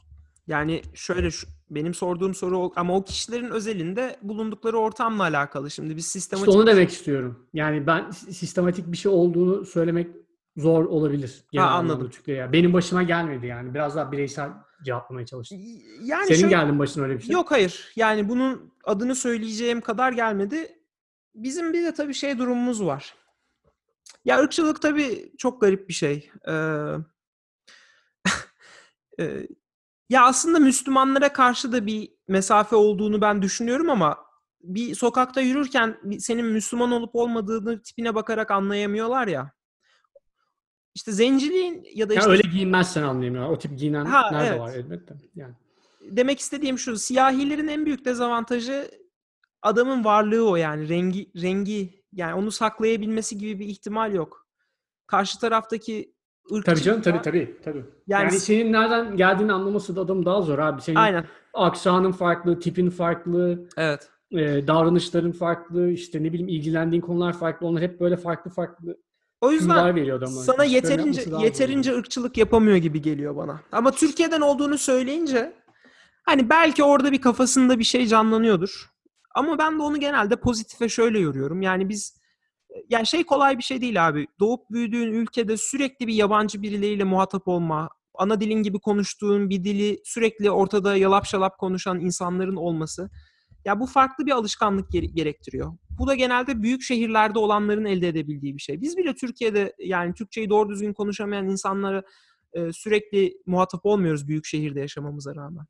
[0.46, 5.70] Yani şöyle şu, benim sorduğum soru ama o kişilerin özelinde bulundukları ortamla alakalı.
[5.70, 7.48] Şimdi biz İşte sistematik onu demek istiyorum.
[7.54, 10.08] Yani ben sistematik bir şey olduğunu söylemek
[10.56, 11.44] zor olabilir.
[11.52, 12.10] Genel Ha, anladım.
[12.10, 12.36] Türkiye.
[12.36, 12.52] ya.
[12.52, 13.74] Benim başıma gelmedi yani.
[13.74, 14.50] Biraz daha bireysel
[14.84, 15.58] cevaplamaya çalıştım.
[16.04, 17.32] Yani Senin şöyle- geldi mi başına öyle bir şey?
[17.32, 17.92] Yok hayır.
[17.96, 20.68] Yani bunun adını söyleyeceğim kadar gelmedi.
[21.34, 23.14] Bizim bir de tabii şey durumumuz var.
[24.24, 26.30] Ya ırkçılık tabii çok garip bir şey.
[26.48, 26.52] Ee,
[30.10, 34.18] ya aslında Müslümanlara karşı da bir mesafe olduğunu ben düşünüyorum ama
[34.62, 39.52] bir sokakta yürürken senin Müslüman olup olmadığını tipine bakarak anlayamıyorlar ya.
[40.94, 43.52] İşte zenciliğin ya da Ya işte öyle giyinmezsen anlayamıyorlar.
[43.52, 44.60] O tip giyinen Ha, nerede evet.
[44.60, 45.14] var elbette.
[45.34, 45.54] Yani.
[46.00, 48.90] demek istediğim şu siyahilerin en büyük dezavantajı
[49.62, 54.46] adamın varlığı o yani rengi rengi yani onu saklayabilmesi gibi bir ihtimal yok.
[55.06, 56.12] Karşı taraftaki
[56.52, 57.56] ırkçı Tabii canım tabii tabii.
[57.64, 57.84] tabii.
[58.06, 60.82] Yani- Yani, senin nereden geldiğini anlaması da adam daha zor abi.
[60.82, 61.24] Senin Aynen.
[61.54, 64.08] aksanın farklı, tipin farklı, Evet.
[64.32, 67.66] e, davranışların farklı, işte ne bileyim ilgilendiğin konular farklı.
[67.66, 68.96] Onlar hep böyle farklı farklı
[69.40, 70.42] O yüzden veriyor adamlar.
[70.42, 73.60] sana İşlerini yeterince yeterince ırkçılık yapamıyor gibi geliyor bana.
[73.72, 75.52] Ama Türkiye'den olduğunu söyleyince
[76.24, 78.91] hani belki orada bir kafasında bir şey canlanıyordur.
[79.34, 81.62] Ama ben de onu genelde pozitife şöyle yoruyorum.
[81.62, 82.22] Yani biz
[82.88, 84.26] yani şey kolay bir şey değil abi.
[84.40, 90.00] Doğup büyüdüğün ülkede sürekli bir yabancı birileriyle muhatap olma, ana dilin gibi konuştuğun bir dili
[90.04, 93.10] sürekli ortada yalap şalap konuşan insanların olması.
[93.64, 95.72] Ya bu farklı bir alışkanlık gere- gerektiriyor.
[95.98, 98.80] Bu da genelde büyük şehirlerde olanların elde edebildiği bir şey.
[98.80, 102.02] Biz bile Türkiye'de yani Türkçeyi doğru düzgün konuşamayan insanlara
[102.72, 105.66] sürekli muhatap olmuyoruz büyük şehirde yaşamamıza rağmen.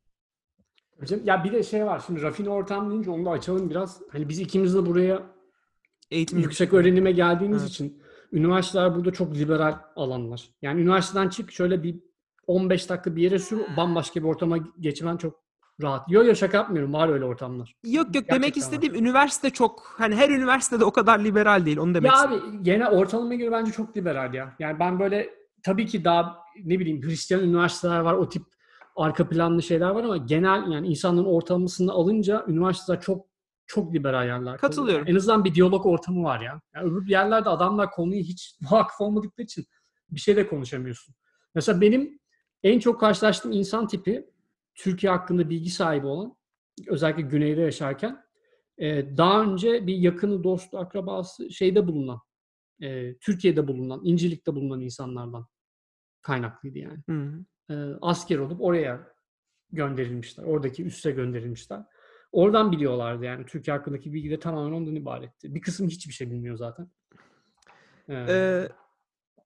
[1.05, 1.23] Canım.
[1.25, 4.01] Ya bir de şey var şimdi rafine ortam deyince onu da açalım biraz.
[4.11, 5.23] Hani biz ikimiz de buraya
[6.11, 7.71] Eğitim yüksek öğrenime geldiğimiz Evet.
[7.71, 8.01] için
[8.31, 10.49] üniversiteler burada çok liberal alanlar.
[10.61, 11.99] Yani üniversiteden çık şöyle bir
[12.47, 15.43] 15 dakika bir yere sür bambaşka bir ortama geçmen çok
[15.81, 16.11] rahat.
[16.11, 17.75] Yo yo şaka yapmıyorum var öyle ortamlar.
[17.83, 18.61] Yok yok Gerçekten demek var.
[18.61, 22.43] istediğim üniversite çok hani her üniversitede o kadar liberal değil onu demek Ya istedim.
[22.57, 24.55] abi gene ortalamaya göre bence çok liberal ya.
[24.59, 25.29] Yani ben böyle
[25.63, 28.43] tabii ki daha ne bileyim Hristiyan üniversiteler var o tip
[28.95, 33.27] arka planlı şeyler var ama genel yani insanların ortalamasını alınca üniversiteler çok
[33.65, 34.57] çok liberal yerler.
[34.57, 35.07] Katılıyorum.
[35.07, 36.61] En azından bir diyalog ortamı var ya.
[36.75, 39.65] Yani öbür yerlerde adamlar konuyu hiç vakıf olmadıkları için
[40.09, 41.15] bir şey de konuşamıyorsun.
[41.55, 42.19] Mesela benim
[42.63, 44.29] en çok karşılaştığım insan tipi
[44.75, 46.35] Türkiye hakkında bilgi sahibi olan
[46.87, 48.23] özellikle güneyde yaşarken
[48.77, 52.19] e, daha önce bir yakını, dostu, akrabası şeyde bulunan
[52.81, 55.47] e, Türkiye'de bulunan, İncilik'te bulunan insanlardan
[56.21, 57.03] kaynaklıydı yani.
[57.09, 57.45] Hı.
[57.69, 59.13] E, asker olup oraya
[59.71, 60.43] gönderilmişler.
[60.43, 61.83] Oradaki üsse gönderilmişler.
[62.31, 63.45] Oradan biliyorlardı yani.
[63.45, 65.55] Türkiye hakkındaki bilgi de tamamen ondan ibaretti.
[65.55, 66.87] Bir kısım hiçbir şey bilmiyor zaten.
[68.09, 68.67] Ee,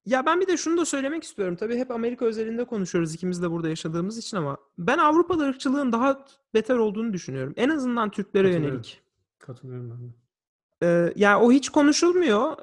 [0.06, 1.56] ya ben bir de şunu da söylemek istiyorum.
[1.56, 6.26] Tabii hep Amerika özelinde konuşuyoruz ikimiz de burada yaşadığımız için ama ben Avrupa'da ırkçılığın daha
[6.54, 7.54] beter olduğunu düşünüyorum.
[7.58, 8.74] En azından Türklere Katılıyorum.
[8.74, 9.02] yönelik.
[9.40, 10.14] katılıyorum ben de.
[10.84, 12.58] Ee, yani o hiç konuşulmuyor.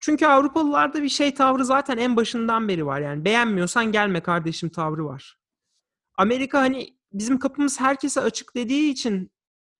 [0.00, 3.00] Çünkü Avrupalılarda bir şey tavrı zaten en başından beri var.
[3.00, 5.36] Yani beğenmiyorsan gelme kardeşim tavrı var.
[6.16, 9.30] Amerika hani bizim kapımız herkese açık dediği için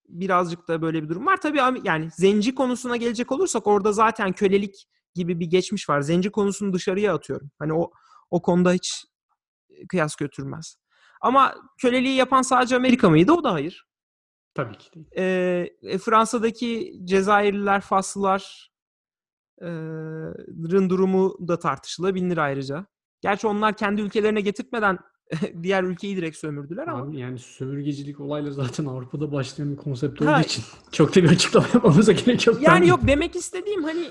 [0.09, 1.41] birazcık da böyle bir durum var.
[1.41, 6.01] Tabii yani zenci konusuna gelecek olursak orada zaten kölelik gibi bir geçmiş var.
[6.01, 7.51] Zenci konusunu dışarıya atıyorum.
[7.59, 7.91] Hani o
[8.31, 9.05] o konuda hiç
[9.89, 10.77] kıyas götürmez.
[11.21, 13.33] Ama köleliği yapan sadece Amerika mıydı?
[13.33, 13.87] O da hayır.
[14.55, 15.07] Tabii ki değil.
[15.17, 18.70] Ee, e, Fransa'daki Cezayirliler, Faslılar
[20.73, 22.87] rın durumu da tartışılabilir ayrıca.
[23.21, 24.99] Gerçi onlar kendi ülkelerine getirtmeden
[25.63, 27.03] diğer ülkeyi direkt sömürdüler ama.
[27.03, 30.41] Abi yani sömürgecilik olayları zaten Avrupa'da başlayan bir konsept olduğu Ha.
[30.41, 32.63] için çok da bir açıklama yapmamıza gerek yok.
[32.63, 34.05] Yani yok demek istediğim hani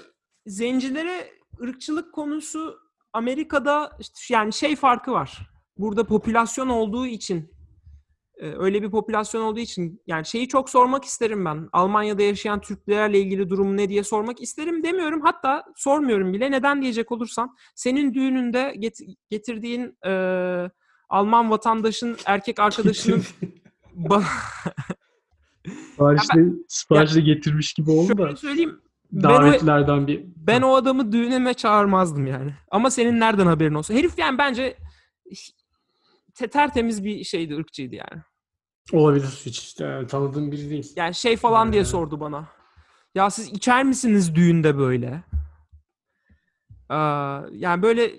[0.45, 1.27] zencilere
[1.61, 2.75] ırkçılık konusu
[3.13, 5.39] Amerika'da işte yani şey farkı var.
[5.77, 7.51] Burada popülasyon olduğu için
[8.41, 11.69] öyle bir popülasyon olduğu için yani şeyi çok sormak isterim ben.
[11.71, 15.21] Almanya'da yaşayan Türklerle ilgili durum ne diye sormak isterim demiyorum.
[15.21, 16.51] Hatta sormuyorum bile.
[16.51, 20.11] Neden diyecek olursan senin düğününde get- getirdiğin e,
[21.09, 23.23] Alman vatandaşın erkek arkadaşının
[23.97, 24.23] ba-
[25.91, 28.81] Siparişle, siparişle getirmiş gibi oldu da şöyle söyleyeyim.
[29.11, 32.53] Ben o, davetlerden bir ben o adamı düğünüme çağırmazdım yani.
[32.71, 33.93] Ama senin nereden haberin olsa.
[33.93, 34.77] Herif yani bence
[36.35, 38.21] te- tertemiz bir şeydi, ırkçıydı yani.
[38.93, 40.93] Olabilir hiç e, tanıdığım biri değil.
[40.95, 41.85] Yani şey falan diye Ee.
[41.85, 42.47] sordu bana.
[43.15, 45.23] Ya siz içer misiniz düğünde böyle?
[46.89, 48.11] Aa, yani böyle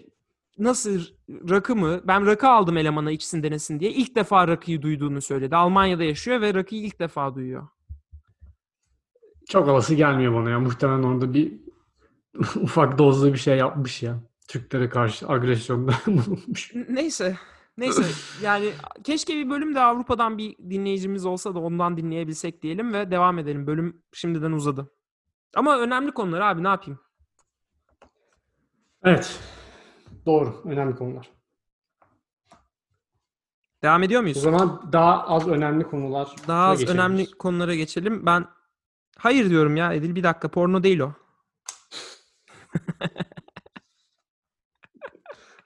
[0.58, 2.00] nasıl rakı mı?
[2.04, 3.90] Ben rakı aldım elemana içsin denesin diye.
[3.90, 5.56] İlk defa rakıyı duyduğunu söyledi.
[5.56, 7.68] Almanya'da yaşıyor ve rakıyı ilk defa duyuyor.
[9.48, 10.60] Çok olası gelmiyor bana ya.
[10.60, 11.52] Muhtemelen orada bir
[12.56, 14.20] ufak dozda bir şey yapmış ya.
[14.48, 16.72] Türklere karşı agresyonda bulunmuş.
[16.88, 17.36] Neyse.
[17.80, 18.02] Neyse.
[18.42, 18.72] Yani
[19.04, 23.66] keşke bir bölüm de Avrupa'dan bir dinleyicimiz olsa da ondan dinleyebilsek diyelim ve devam edelim.
[23.66, 24.90] Bölüm şimdiden uzadı.
[25.56, 27.00] Ama önemli konular abi ne yapayım?
[29.04, 29.40] Evet.
[30.26, 30.62] Doğru.
[30.64, 31.30] Önemli konular.
[33.82, 34.38] Devam ediyor O muyuz?
[34.42, 36.34] zaman daha az önemli konular.
[36.48, 38.26] Daha az önemli konulara geçelim.
[38.26, 38.46] Ben
[39.18, 41.12] hayır diyorum ya Edil bir dakika porno değil o.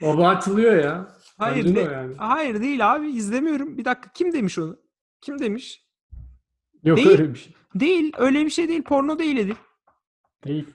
[0.05, 1.14] Abartılıyor ya.
[1.39, 2.15] Hayır Bence de yani.
[2.17, 3.79] hayır değil abi izlemiyorum.
[3.79, 4.77] Bir dakika kim demiş onu?
[5.21, 5.85] Kim demiş?
[6.85, 7.09] Yok Değil.
[7.09, 7.55] öyle bir şey.
[7.75, 9.55] Değil öyle bir şey değil porno değil Edil.
[10.45, 10.67] Değil.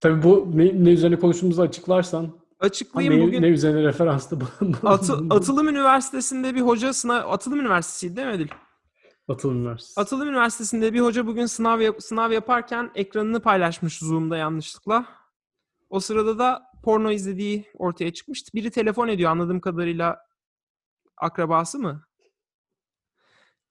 [0.00, 4.44] Tabii bu ne, ne üzerine konuştuğumuzu açıklarsan Açıklayayım ne, bugün ne üzerine referanstı bu?
[4.88, 8.48] Atı- Atılım Üniversitesi'nde bir hoca sınav Atılım Üniversitesi'ydi değil mi Edil?
[9.28, 10.00] Atılım Üniversitesi.
[10.00, 15.06] Atılım Üniversitesi'nde bir hoca bugün sınav yap- sınav yaparken ekranını paylaşmış Zoom'da yanlışlıkla.
[15.90, 18.50] O sırada da porno izlediği ortaya çıkmıştı.
[18.54, 20.26] Biri telefon ediyor anladığım kadarıyla
[21.16, 22.02] akrabası mı?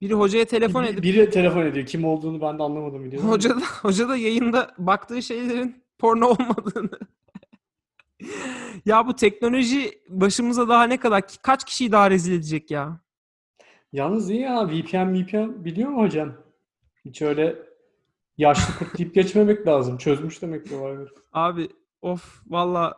[0.02, 1.86] Biri hocaya telefon edip Biri telefon ediyor.
[1.86, 3.30] Kim olduğunu ben de anlamadım biliyorum.
[3.30, 7.00] hoca da, hoca da yayında baktığı şeylerin porno olmadığını.
[8.86, 13.00] ya bu teknoloji başımıza daha ne kadar kaç kişiyi daha rezil edecek ya?
[13.94, 16.34] Yalnız iyi ya VPN VPN biliyor mu hocam?
[17.06, 17.56] Hiç öyle
[18.38, 19.98] yaşlı kurt deyip geçmemek lazım.
[19.98, 21.10] Çözmüş demek ki olayları.
[21.34, 21.70] Abi
[22.02, 22.98] of valla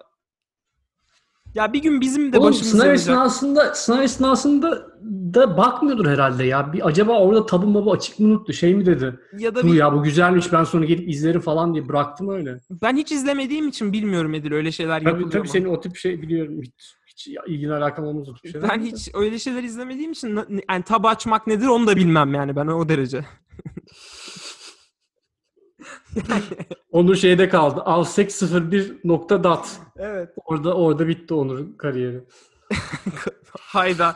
[1.55, 2.99] ya bir gün bizim de Oğlum başımıza sınav yanacak.
[3.07, 4.87] esnasında sınav esnasında
[5.33, 6.73] da bakmıyordur herhalde ya.
[6.73, 8.53] Bir acaba orada tabu mabu açık mı unuttu?
[8.53, 9.19] Şey mi dedi?
[9.37, 12.59] Ya da Bu bir- ya bu güzelmiş ben sonra gelip izlerim falan diye bıraktım öyle.
[12.81, 15.47] ben hiç izlemediğim için bilmiyorum Edil öyle şeyler Tabii yapılıyor tabii mu?
[15.47, 16.61] senin o tip şey biliyorum.
[16.61, 16.73] Hiç,
[17.07, 18.69] hiç ilgili alakam olmaz o tip şeyler.
[18.69, 20.39] Ben hiç öyle şeyler izlemediğim için
[20.69, 23.25] yani tab açmak nedir onu da bilmem yani ben o derece.
[26.91, 27.81] Onur şeyde kaldı.
[27.81, 28.31] Alsek
[28.71, 29.79] 01 nokta dat.
[29.97, 30.29] Evet.
[30.45, 32.23] Orada orada bitti Onur'un kariyeri.
[33.59, 34.15] Hayda.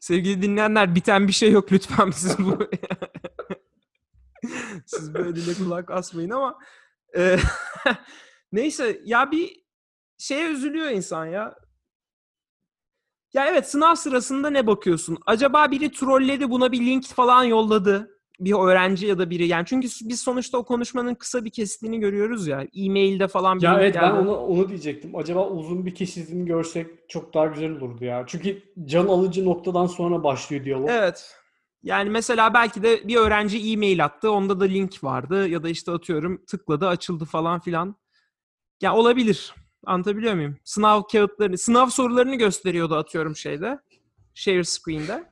[0.00, 2.58] Sevgili dinleyenler biten bir şey yok lütfen siz bu.
[4.86, 6.58] siz böyle dile kulak asmayın ama
[7.16, 7.38] e,
[8.52, 9.64] neyse ya bir
[10.18, 11.54] şeye üzülüyor insan ya.
[13.32, 15.18] Ya evet sınav sırasında ne bakıyorsun?
[15.26, 18.19] Acaba biri trolledi buna bir link falan yolladı.
[18.40, 19.46] Bir öğrenci ya da biri.
[19.46, 22.66] Yani çünkü biz sonuçta o konuşmanın kısa bir kesitini görüyoruz ya.
[22.76, 25.16] E-mailde falan bir Ya evet ben onu, onu diyecektim.
[25.16, 28.24] Acaba uzun bir kesitini görsek çok daha güzel olurdu ya.
[28.26, 30.88] Çünkü can alıcı noktadan sonra başlıyor diyalog.
[30.90, 31.34] Evet.
[31.82, 34.30] Yani mesela belki de bir öğrenci e-mail attı.
[34.30, 35.48] Onda da link vardı.
[35.48, 37.96] Ya da işte atıyorum tıkladı açıldı falan filan.
[38.80, 39.54] Ya olabilir.
[39.86, 40.56] Anlatabiliyor muyum?
[40.64, 43.78] Sınav kağıtlarını, sınav sorularını gösteriyordu atıyorum şeyde.
[44.34, 45.29] Share screen'de.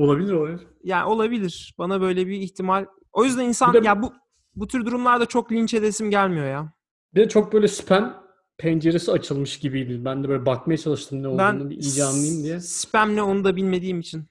[0.00, 0.60] Olabilir olabilir.
[0.84, 1.74] Yani olabilir.
[1.78, 2.86] Bana böyle bir ihtimal.
[3.12, 4.12] O yüzden insan Bir de- ya bu
[4.56, 6.72] bu tür durumlarda çok linç edesim gelmiyor ya.
[7.14, 8.22] Bir de çok böyle spam
[8.58, 10.04] penceresi açılmış gibiydi.
[10.04, 12.60] Ben de böyle bakmaya çalıştım ne olduğunu Ben bir iyice anlayayım diye.
[12.60, 14.24] spam ne onu da bilmediğim için.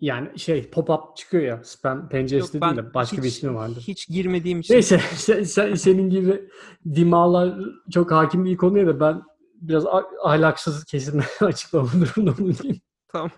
[0.00, 3.84] Yani şey pop-up çıkıyor ya spam penceresi Yok, değil de başka bir hiç- ismi vardır.
[3.88, 4.74] Hiç girmediğim için.
[4.74, 6.48] Neyse sen, sen- senin gibi
[6.94, 7.58] dimalar
[7.90, 9.22] çok hakim bir konuya da ben
[9.54, 9.84] biraz
[10.24, 12.80] ahlaksız kesimler açıklama durumunda bulunayım.
[13.08, 13.30] Tamam.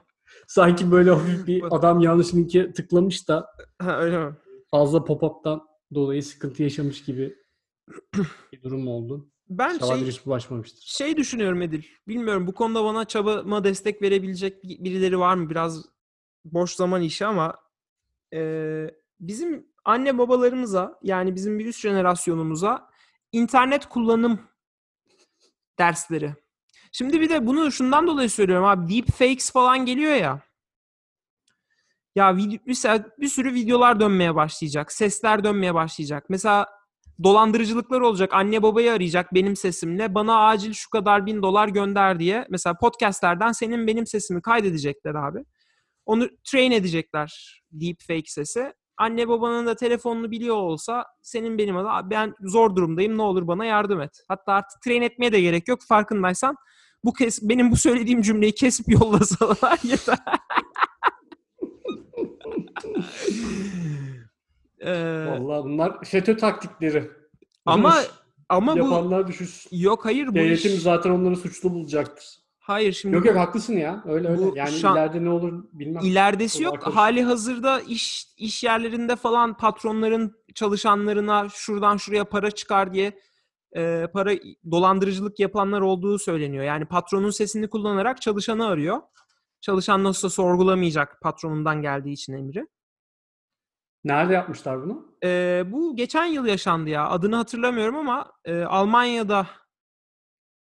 [0.51, 3.47] Sanki böyle hafif bir adam yanlış linke tıklamış da
[3.83, 4.37] Ha, öyle mi?
[4.71, 5.63] fazla pop-up'tan
[5.95, 7.37] dolayı sıkıntı yaşamış gibi
[8.53, 9.31] bir durum oldu.
[9.49, 10.81] Ben İnşallah şey, bulaşmamıştır.
[10.87, 11.83] Şey düşünüyorum Edil.
[12.09, 15.51] Bilmiyorum bu konuda bana çabama destek verebilecek bir- birileri var mı?
[15.51, 15.85] Biraz
[16.45, 17.55] boş zaman işi ama
[18.33, 22.91] eee, bizim anne babalarımıza yani bizim bir üst jenerasyonumuza
[23.33, 24.41] internet kullanım
[25.79, 26.35] dersleri.
[26.93, 28.95] Şimdi bir de bunu şundan dolayı söylüyorum abi.
[28.95, 30.41] Deepfakes falan geliyor ya.
[32.15, 34.93] Ya mesela bir sürü videolar dönmeye başlayacak.
[34.93, 36.25] Sesler dönmeye başlayacak.
[36.29, 36.67] Mesela
[37.23, 38.35] dolandırıcılıklar olacak.
[38.35, 40.15] Anne babayı arayacak benim sesimle.
[40.15, 42.47] Bana acil şu kadar bin dolar gönder diye.
[42.51, 45.45] Mesela podcastlerden senin benim sesimi kaydedecekler abi.
[46.07, 48.73] Onu train edecekler deepfake sesi.
[48.97, 53.47] Anne babanın da telefonunu biliyor olsa senin benim adı "Abi ben zor durumdayım ne olur
[53.47, 54.23] bana yardım et.
[54.29, 56.57] Hatta artık train etmeye de gerek yok farkındaysan
[57.05, 60.19] bu kes benim bu söylediğim cümleyi kesip yollasalar yeter.
[64.81, 67.11] Ee, Vallahi bunlar FETÖ taktikleri.
[67.67, 68.11] ama Düşün,
[68.49, 69.77] ama bu yapanlar düşünsün.
[69.79, 72.25] yok hayır bu Devletim iş, zaten onları suçlu bulacaktır.
[72.59, 74.03] hayır şimdi Yok yok haklısın ya.
[74.07, 74.39] Öyle öyle.
[74.43, 76.03] Bu yani şu an- ileride ne olur bilmem.
[76.05, 76.75] İleridesi yok.
[76.81, 76.97] karışık.
[76.97, 83.19] Hali hazırda iş iş yerlerinde falan patronların çalışanlarına şuradan şuraya para çıkar diye
[83.77, 84.33] e, para
[84.71, 86.65] dolandırıcılık yapanlar olduğu söyleniyor.
[86.65, 89.03] Yani patronun sesini kullanarak çalışanı arıyor.
[89.61, 92.67] Çalışan nasılsa sorgulamayacak patronundan geldiği için emri.
[94.05, 95.17] Nerede yapmışlar bunu?
[95.25, 97.09] E, bu geçen yıl yaşandı ya.
[97.09, 99.47] Adını hatırlamıyorum ama e, Almanya'da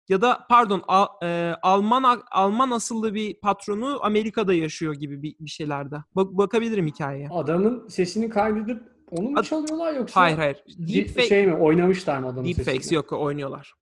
[0.08, 5.50] ya da pardon Al- e, Alman Alman asıllı bir patronu Amerika'da yaşıyor gibi bir, bir
[5.50, 5.96] şeylerde.
[6.16, 7.28] Bak, bakabilirim hikayeye.
[7.32, 10.64] Adamın sesini kaydedip onu mu çalıyorlar yoksa Hayır hayır.
[10.78, 12.96] Deepfake, şey mi oynamışlar mı adamın deepfakes sesini?
[12.96, 13.74] yok oynuyorlar.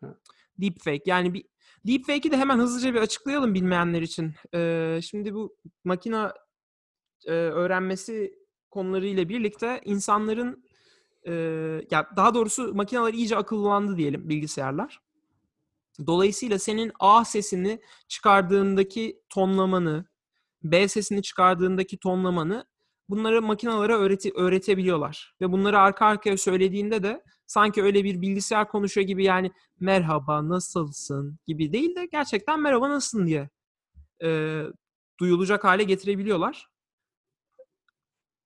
[0.00, 0.14] Ha.
[0.58, 1.02] Deepfake.
[1.06, 1.44] Yani bir
[1.86, 4.34] Deepfake'i de hemen hızlıca bir açıklayalım bilmeyenler için.
[4.54, 6.28] Ee, şimdi bu makine
[7.26, 8.34] e, öğrenmesi
[8.70, 10.64] konularıyla birlikte insanların
[11.26, 11.32] e,
[11.90, 15.00] ya daha doğrusu makineler iyice akıllandı diyelim bilgisayarlar.
[16.06, 20.04] Dolayısıyla senin A sesini çıkardığındaki tonlamanı,
[20.62, 22.64] B sesini çıkardığındaki tonlamanı
[23.10, 25.34] bunları makinalara öğreti, öğretebiliyorlar.
[25.40, 31.38] Ve bunları arka arkaya söylediğinde de sanki öyle bir bilgisayar konuşuyor gibi yani merhaba nasılsın
[31.46, 33.50] gibi değil de gerçekten merhaba nasılsın diye
[34.22, 34.62] e,
[35.20, 36.68] duyulacak hale getirebiliyorlar.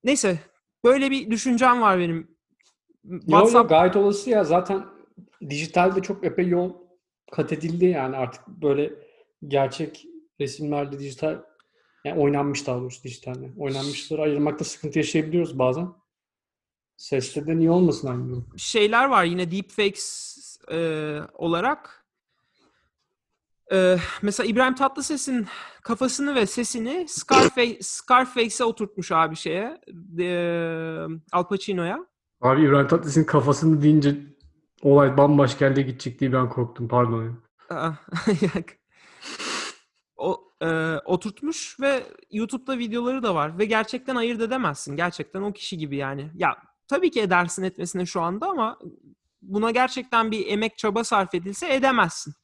[0.05, 0.39] Neyse
[0.85, 2.37] böyle bir düşüncem var benim.
[3.05, 4.45] Yo, yo, WhatsApp gayet olası ya.
[4.45, 4.85] Zaten
[5.51, 6.73] dijitalde çok epey yol
[7.33, 8.93] kat edildi yani artık böyle
[9.49, 10.07] gerçek
[10.41, 11.43] resimlerde dijital
[12.05, 13.53] yani oynanmış daha doğrusu dijitalde.
[13.59, 15.89] Oynanmışları ayırmakta sıkıntı yaşayabiliyoruz bazen.
[16.97, 18.47] Seste de niye olmasın aynı durum?
[18.57, 20.35] şeyler var yine deepfakes
[20.73, 22.05] e, olarak.
[23.73, 25.47] E, mesela İbrahim Tatlıses'in
[25.83, 29.81] kafasını ve sesini Scarface, Scarface'e oturtmuş abi şeye.
[30.19, 30.27] E,
[31.33, 32.07] Al Pacino'ya.
[32.41, 34.17] Abi İbrahim Tatlıses'in kafasını deyince
[34.83, 37.23] olay bambaşka yerlere gidecek diye ben korktum pardon.
[37.25, 37.33] ya.
[37.71, 37.87] Aa,
[38.43, 38.65] yok.
[38.65, 38.84] o
[40.63, 44.97] e, oturtmuş ve YouTube'da videoları da var ve gerçekten ayırt edemezsin.
[44.97, 46.31] Gerçekten o kişi gibi yani.
[46.35, 46.57] Ya
[46.89, 48.79] tabii ki edersin etmesine şu anda ama
[49.43, 52.35] buna gerçekten bir emek çaba sarf edilse edemezsin.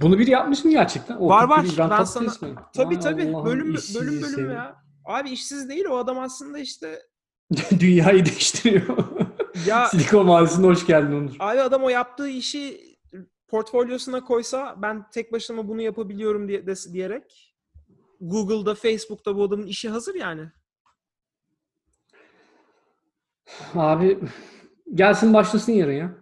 [0.00, 1.20] Bunu biri yapmış mı gerçekten?
[1.20, 1.64] Var Oturup var.
[1.74, 2.58] İbrahim Ben sana mi?
[2.76, 4.50] tabii tabii Allah'ım, bölüm bölüm bölüm seveyim.
[4.50, 4.76] ya.
[5.04, 7.02] Abi işsiz değil o adam aslında işte
[7.80, 8.96] Dünyayı değiştiriyor.
[9.66, 11.34] ya Silikon Vadisi'ne hoş geldin Onur.
[11.38, 12.93] abi adam o yaptığı işi
[13.54, 17.54] portfolyosuna koysa ben tek başıma bunu yapabiliyorum diye des- diyerek
[18.20, 20.50] Google'da, Facebook'ta bu adamın işi hazır yani.
[23.74, 24.18] Abi
[24.94, 26.14] gelsin başlasın yarın ya.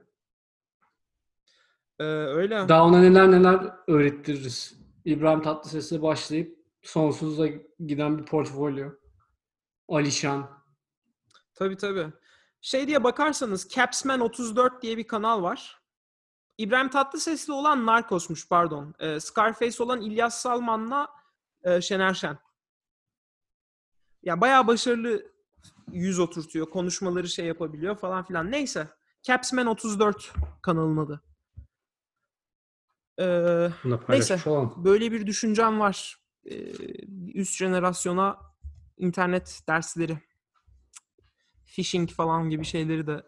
[1.99, 2.69] Ee, öyle.
[2.69, 4.75] Daha ona neler neler öğrettiririz.
[5.05, 7.47] İbrahim Tatlıses'e başlayıp sonsuza
[7.87, 8.91] giden bir portfolyo.
[9.89, 10.51] Alişan.
[11.55, 12.07] Tabii tabii.
[12.61, 15.82] Şey diye bakarsanız Capsman 34 diye bir kanal var.
[16.59, 18.95] İbrahim Tatlıses'li olan Narcos'muş pardon.
[18.99, 21.09] Ee, Scarface olan İlyas Salman'la
[21.63, 22.39] e, Şener Şen.
[24.23, 25.33] Ya bayağı başarılı
[25.93, 26.71] yüz oturtuyor.
[26.71, 28.51] Konuşmaları şey yapabiliyor falan filan.
[28.51, 28.89] Neyse.
[29.23, 31.23] Capsman 34 kanalın adı.
[33.19, 33.69] Ee,
[34.09, 34.41] Neyse.
[34.47, 34.75] olalım.
[34.77, 36.19] böyle bir düşüncem var.
[36.45, 36.73] Ee,
[37.35, 38.39] üst jenerasyona
[38.97, 40.19] internet dersleri,
[41.67, 43.23] phishing falan gibi şeyleri de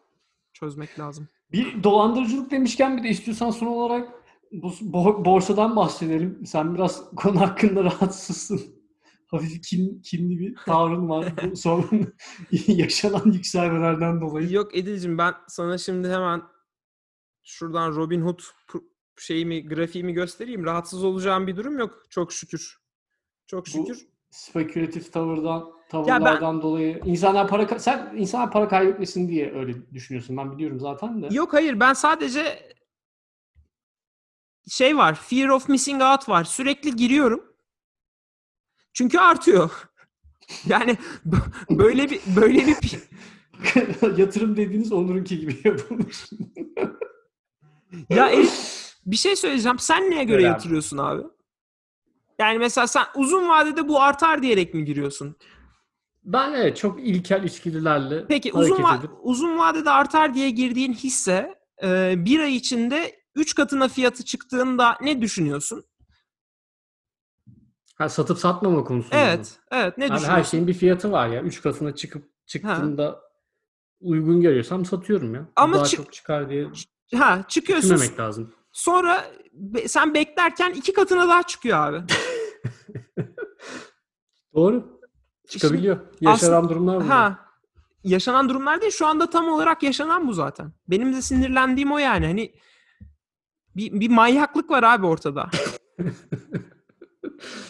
[0.52, 1.28] çözmek lazım.
[1.54, 4.08] Bir dolandırıcılık demişken bir de istiyorsan son olarak
[4.52, 6.46] bu bo- borsadan bahsedelim.
[6.46, 8.60] Sen biraz konu hakkında rahatsızsın.
[9.26, 11.34] Hafif kin, kinli bir tavrın var.
[11.52, 11.90] Bu son
[12.66, 14.52] yaşanan yükselmelerden dolayı.
[14.52, 16.42] Yok Edil'cim ben sana şimdi hemen
[17.42, 18.40] şuradan Robin Hood
[19.18, 20.64] şeyimi, grafiğimi göstereyim.
[20.64, 22.02] Rahatsız olacağım bir durum yok.
[22.10, 22.78] Çok şükür.
[23.46, 24.13] Çok şükür.
[24.34, 30.36] Spekülatif tavırdan tavırlardan dolayı insanlar para sen insanlar para kaybetmesin diye öyle düşünüyorsun.
[30.36, 31.28] Ben biliyorum zaten de.
[31.30, 32.74] Yok hayır ben sadece
[34.68, 35.14] şey var.
[35.14, 36.44] Fear of missing out var.
[36.44, 37.44] Sürekli giriyorum.
[38.92, 39.70] Çünkü artıyor.
[40.66, 40.96] Yani
[41.70, 42.98] böyle bir böyle bir
[44.20, 46.30] Yatırım dediğiniz Onur'unki gibi yapılmış.
[48.10, 49.78] ya Elif, bir şey söyleyeceğim.
[49.78, 51.22] Sen neye göre Öyle yatırıyorsun abi?
[52.38, 55.36] Yani mesela sen uzun vadede bu artar diyerek mi giriyorsun?
[56.24, 61.54] Ben evet çok ilkel içgüdülerle Peki uzun va- edip uzun vadede artar diye girdiğin hisse
[61.82, 65.84] e, bir ay içinde 3 katına fiyatı çıktığında ne düşünüyorsun?
[67.94, 69.16] ha, satıp satmama konusunda.
[69.16, 69.22] mı?
[69.22, 69.58] Evet.
[69.70, 69.98] Evet.
[69.98, 70.36] Ne Abi düşünüyorsun?
[70.38, 71.42] her şeyin bir fiyatı var ya.
[71.42, 73.20] Üç katına çıkıp çıktığında
[74.00, 75.46] uygun görüyorsam satıyorum ya.
[75.56, 76.66] Ama Daha çık- çok çıkar diye
[77.14, 77.90] Ha çıkıyorsun.
[77.90, 78.54] düşünmemek lazım.
[78.74, 82.02] Sonra be- sen beklerken iki katına daha çıkıyor abi.
[84.54, 85.00] Doğru.
[85.48, 85.98] Çıkabiliyor.
[86.20, 87.08] Yaşanan aslında- durumlar bunlar.
[87.08, 87.44] ha
[88.04, 88.92] yaşanan durumlar değil.
[88.92, 90.72] Şu anda tam olarak yaşanan bu zaten.
[90.88, 92.26] Benim de sinirlendiğim o yani.
[92.26, 92.54] Hani
[93.76, 95.50] bir, bir manyaklık var abi ortada.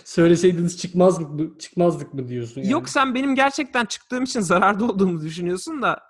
[0.05, 2.73] Söyleseydiniz çıkmazdık mı, çıkmazdık mı diyorsun yani.
[2.73, 6.01] Yok sen benim gerçekten çıktığım için zararda olduğumu düşünüyorsun da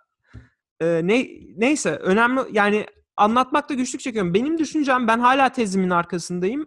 [0.81, 2.87] e, ne neyse önemli yani
[3.17, 4.35] anlatmakta güçlük çekiyorum.
[4.35, 6.67] Benim düşüncem ben hala tezimin arkasındayım.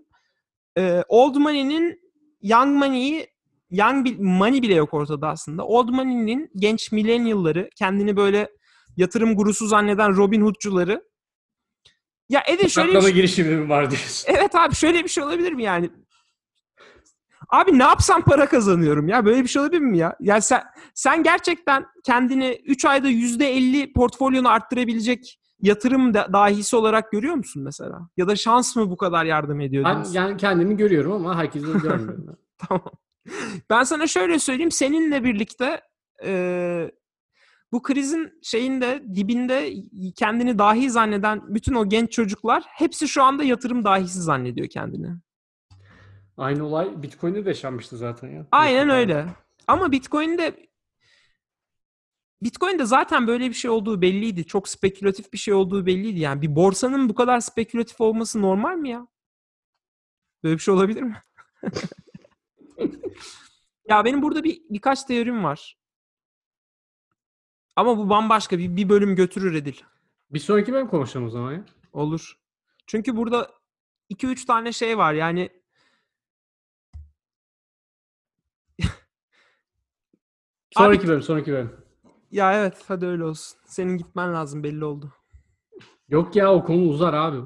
[0.77, 1.99] E, Old Money'nin
[2.41, 3.27] Young Money'i
[3.71, 5.65] Young Money bile yok ortada aslında.
[5.65, 8.49] Old Money'nin genç millennial'ları kendini böyle
[8.97, 11.03] yatırım gurusu zanneden Robin Hood'cuları
[12.29, 14.33] ya Edin şöyle bir şey- girişimim var diyorsun.
[14.37, 15.89] Evet abi şöyle bir şey olabilir mi yani?
[17.49, 19.25] Abi ne yapsam para kazanıyorum ya.
[19.25, 20.15] Böyle bir şey olabilir mi ya?
[20.19, 27.35] Ya sen sen gerçekten kendini 3 ayda %50 portfolyonu arttırabilecek yatırım da, dahisi olarak görüyor
[27.35, 28.09] musun mesela?
[28.17, 29.85] Ya da şans mı bu kadar yardım ediyor?
[29.85, 30.13] Ben diyorsun?
[30.13, 32.37] yani kendimi görüyorum ama herkesi görmüyorum.
[32.57, 32.91] Tamam.
[33.69, 34.71] Ben sana şöyle söyleyeyim.
[34.71, 35.81] Seninle birlikte
[36.25, 36.91] e,
[37.71, 39.73] bu krizin şeyinde dibinde
[40.15, 45.07] kendini dahi zanneden bütün o genç çocuklar hepsi şu anda yatırım dahisi zannediyor kendini.
[46.37, 48.45] Aynı olay Bitcoin'de de yaşanmıştı zaten ya.
[48.51, 49.25] Aynen öyle.
[49.67, 50.66] Ama Bitcoin'de
[52.41, 54.45] Bitcoin'de zaten böyle bir şey olduğu belliydi.
[54.45, 56.19] Çok spekülatif bir şey olduğu belliydi.
[56.19, 59.07] Yani bir borsanın bu kadar spekülatif olması normal mi ya?
[60.43, 61.21] Böyle bir şey olabilir mi?
[63.89, 65.77] ya benim burada bir birkaç teorim var.
[67.75, 69.75] Ama bu bambaşka bir, bir bölüm götürür Edil.
[70.29, 71.65] Bir sonraki bölüm konuşalım o zaman ya.
[71.93, 72.39] Olur.
[72.87, 73.51] Çünkü burada
[74.09, 75.13] 2-3 tane şey var.
[75.13, 75.49] Yani
[80.71, 81.86] Sonraki bölüm, sonraki bölüm.
[82.37, 83.57] Ya evet hadi öyle olsun.
[83.65, 85.13] Senin gitmen lazım belli oldu.
[86.09, 87.37] Yok ya o konu uzar abi.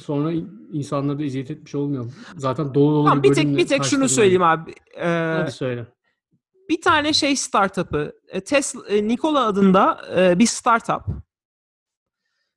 [0.00, 0.32] Sonra
[0.72, 2.12] insanlara da eziyet etmiş olmuyor.
[2.36, 4.74] Zaten dolu dolu Tamam, bir tek bölümle bir tek şunu söyleyeyim abi.
[4.96, 5.34] Ee.
[5.40, 5.86] Hadi söyle.
[6.68, 11.02] bir tane şey startup'ı e, Tesla e, Nikola adında e, bir startup.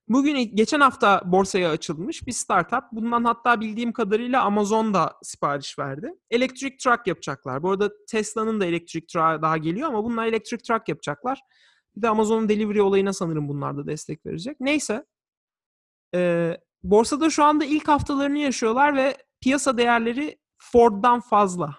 [0.10, 2.84] Bugün geçen hafta borsaya açılmış bir startup.
[2.92, 6.14] Bundan hatta bildiğim kadarıyla Amazon da sipariş verdi.
[6.30, 7.64] Electric truck yapacaklar.
[7.64, 11.42] Bu arada Tesla'nın da electric truck daha geliyor ama bunlar electric truck yapacaklar.
[11.96, 14.58] Bir de Amazon'un delivery olayına sanırım bunlar da destek verecek.
[14.60, 15.06] Neyse.
[16.16, 21.76] Ee, borsada şu anda ilk haftalarını yaşıyorlar ve piyasa değerleri Ford'dan fazla.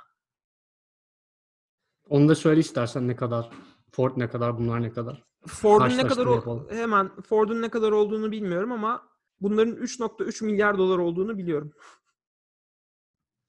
[2.08, 3.50] Onu da söyle istersen ne kadar.
[3.92, 5.29] Ford ne kadar, bunlar ne kadar.
[5.46, 9.08] Ford'un ne kadar o- hemen Ford'un ne kadar olduğunu bilmiyorum ama
[9.40, 11.72] bunların 3.3 milyar dolar olduğunu biliyorum.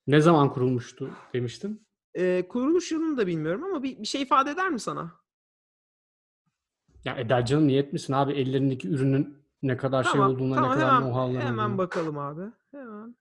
[0.07, 1.87] Ne zaman kurulmuştu demiştin?
[2.15, 5.11] Ee, kuruluş yılını da bilmiyorum ama bir, bir şey ifade eder mi sana?
[7.05, 10.75] Ya eder canım niye etmesin abi ellerindeki ürünün ne kadar şey Tamam, olduğuna, tamam, ne
[10.75, 11.77] kadar hemen, know-how'ları hemen olduğuna.
[11.77, 12.41] bakalım abi.
[12.71, 13.15] Hemen.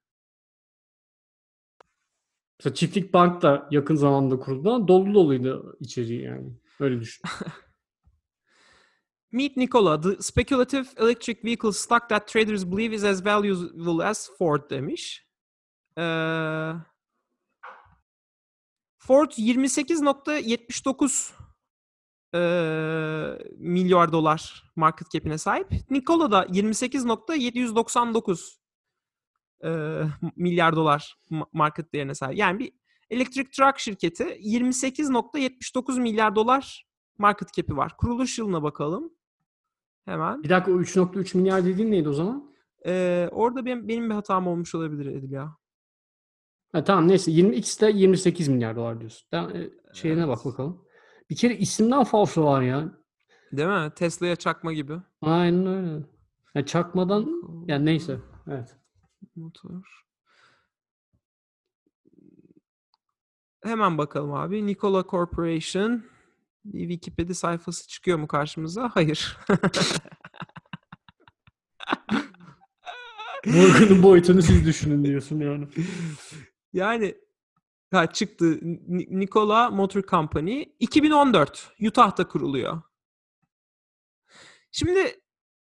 [2.58, 6.52] Mesela Çiftlik Bank da yakın zamanda kuruldu ama dolu doluydu içeriği yani.
[6.80, 7.22] Öyle düşün.
[9.32, 14.70] Meet Nikola, the speculative electric vehicle stock that traders believe is as valuable as Ford
[14.70, 15.26] demiş.
[15.98, 16.72] Ee,
[18.98, 21.32] Ford 28.79
[22.34, 25.90] ee, milyar dolar market cap'ine sahip.
[25.90, 28.60] Nikola da 28.799
[29.64, 30.02] ee,
[30.36, 32.38] milyar dolar ma- market değerine sahip.
[32.38, 32.72] Yani bir
[33.10, 36.86] elektrik truck şirketi 28.79 milyar dolar
[37.18, 37.96] market cap'i var.
[37.96, 39.19] Kuruluş yılına bakalım.
[40.10, 40.42] Hemen.
[40.42, 42.52] Bir dakika o 3.3 milyar dediğin neydi o zaman?
[42.86, 45.56] Ee, orada benim, benim bir hatam olmuş olabilir Edil ya.
[46.72, 49.28] Ha, tamam neyse 20 ikisi de 28 milyar dolar diyorsun.
[49.30, 50.84] Tamam, e, şeyine bak bakalım.
[51.30, 52.92] Bir kere isimden falso var ya.
[53.52, 53.90] Değil mi?
[53.96, 54.94] Tesla'ya çakma gibi.
[55.22, 56.04] Aynen öyle.
[56.54, 57.30] Ya çakmadan
[57.66, 58.18] yani neyse.
[58.48, 58.76] Evet.
[59.36, 60.04] Motor.
[63.62, 64.66] Hemen bakalım abi.
[64.66, 66.02] Nikola Corporation.
[66.72, 68.90] Bir Wikipedia sayfası çıkıyor mu karşımıza?
[68.94, 69.38] Hayır.
[73.46, 75.68] Morgan'ın boyutunu siz düşünün diyorsun yani.
[76.72, 77.14] yani
[77.92, 78.58] ha, çıktı.
[78.62, 82.82] Ni- Nikola Motor Company 2014 Utah'ta kuruluyor.
[84.72, 85.20] Şimdi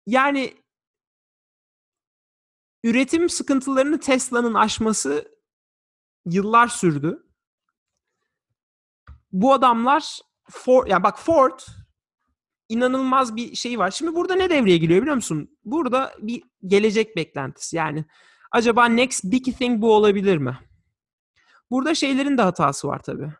[0.06, 0.54] yani
[2.84, 5.38] üretim sıkıntılarını Tesla'nın aşması
[6.26, 7.26] yıllar sürdü.
[9.32, 10.20] Bu adamlar
[10.50, 11.60] Ford, yani bak Ford
[12.68, 13.90] inanılmaz bir şey var.
[13.90, 15.58] Şimdi burada ne devreye giriyor biliyor musun?
[15.64, 17.76] Burada bir gelecek beklentisi.
[17.76, 18.04] Yani
[18.52, 20.58] acaba next big thing bu olabilir mi?
[21.70, 23.32] Burada şeylerin de hatası var tabii.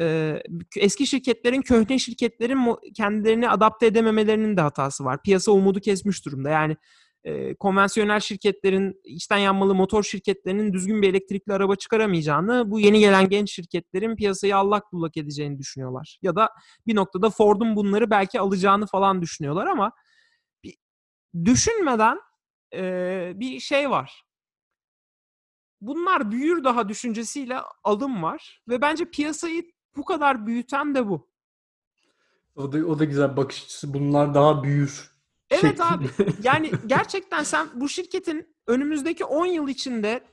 [0.00, 0.42] Ee,
[0.76, 5.22] eski şirketlerin, köhne şirketlerin kendilerini adapte edememelerinin de hatası var.
[5.22, 6.50] Piyasa umudu kesmiş durumda.
[6.50, 6.76] Yani
[7.24, 13.28] e, konvansiyonel şirketlerin, içten yanmalı motor şirketlerinin düzgün bir elektrikli araba çıkaramayacağını, bu yeni gelen
[13.28, 16.18] genç şirketlerin piyasayı allak bullak edeceğini düşünüyorlar.
[16.22, 16.48] Ya da
[16.86, 19.92] bir noktada Ford'un bunları belki alacağını falan düşünüyorlar ama
[21.44, 22.18] düşünmeden
[22.74, 24.24] e, bir şey var.
[25.80, 29.62] Bunlar büyür daha düşüncesiyle alım var ve bence piyasayı
[29.96, 31.30] bu kadar büyüten de bu.
[32.56, 33.94] O da, o da güzel bakış açısı.
[33.94, 35.09] Bunlar daha büyür.
[35.50, 35.84] Evet şeklinde.
[35.84, 36.08] abi.
[36.42, 40.24] Yani gerçekten sen bu şirketin önümüzdeki 10 yıl içinde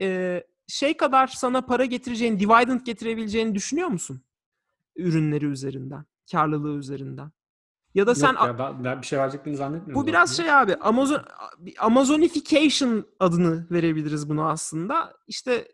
[0.00, 4.22] e, şey kadar sana para getireceğini, dividend getirebileceğini düşünüyor musun?
[4.96, 7.30] Ürünleri üzerinden, karlılığı üzerinden.
[7.94, 10.02] Ya da sen Yok ya, ben, ben bir şey vereceklerini zannetmiyorum.
[10.02, 11.22] bu biraz şey abi Amazon
[11.78, 15.14] Amazonification adını verebiliriz bunu aslında.
[15.26, 15.68] İşte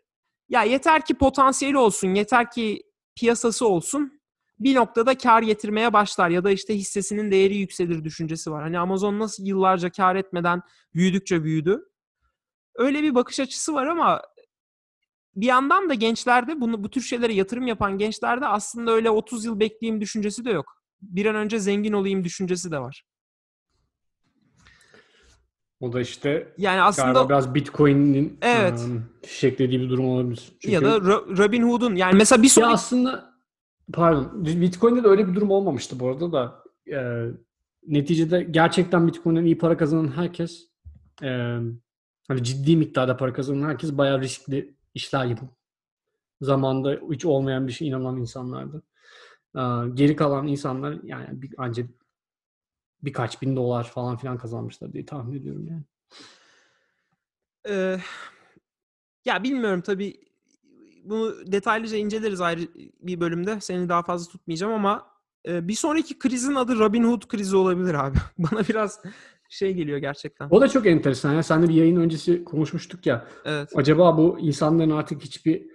[0.49, 2.83] ya yeter ki potansiyeli olsun, yeter ki
[3.15, 4.20] piyasası olsun.
[4.63, 8.63] Bir noktada kar getirmeye başlar ya da işte hissesinin değeri yükselir düşüncesi var.
[8.63, 10.61] Hani Amazon nasıl yıllarca kar etmeden
[10.95, 11.81] büyüdükçe büyüdü.
[12.75, 14.21] Öyle bir bakış açısı var ama
[15.35, 19.59] bir yandan da gençlerde bunu bu tür şeylere yatırım yapan gençlerde aslında öyle 30 yıl
[19.59, 20.65] bekleyeyim düşüncesi de yok.
[21.01, 23.03] Bir an önce zengin olayım düşüncesi de var.
[25.79, 28.79] O da işte Yani aslında biraz Bitcoin'in Evet.
[28.79, 30.51] ıı, fişeklediği bir durum olabilir.
[30.59, 33.30] Çünkü ya da Ro- Robin Hood'un yani mesela bir ya sonraki aslında
[33.93, 37.27] pardon Bitcoin'de de öyle bir durum olmamıştı bu arada da e,
[37.87, 40.67] neticede gerçekten Bitcoin'den iyi para kazanan herkes
[41.23, 41.57] e,
[42.27, 45.49] hani ciddi miktarda para kazanan herkes bayağı riskli işler yapıp
[46.41, 48.83] zamanda hiç olmayan bir şey inanan insanlardı.
[49.55, 49.61] E,
[49.93, 51.89] geri kalan insanlar yani bir, ancak
[53.03, 55.83] birkaç bin dolar falan filan kazanmışlar diye tahmin ediyorum yani.
[57.69, 57.99] Ee,
[59.25, 60.19] ya bilmiyorum tabii
[61.03, 62.61] bunu detaylıca inceleriz ayrı
[63.01, 63.61] bir bölümde.
[63.61, 65.07] Seni daha fazla tutmayacağım ama
[65.47, 68.17] e, bir sonraki krizin adı Robin Hood krizi olabilir abi.
[68.37, 68.99] Bana biraz
[69.49, 70.47] şey geliyor gerçekten.
[70.51, 71.33] O da çok enteresan.
[71.33, 71.43] Ya.
[71.43, 73.27] Seninle bir yayın öncesi konuşmuştuk ya.
[73.45, 73.69] Evet.
[73.75, 75.67] Acaba bu insanların artık hiçbir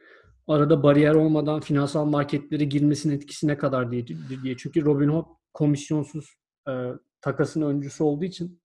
[0.49, 4.07] arada bariyer olmadan finansal marketlere girmesinin etkisi ne kadar diye,
[4.43, 4.57] diye.
[4.57, 6.37] Çünkü Robinhood komisyonsuz
[6.69, 6.73] e,
[7.21, 8.61] takasın öncüsü olduğu için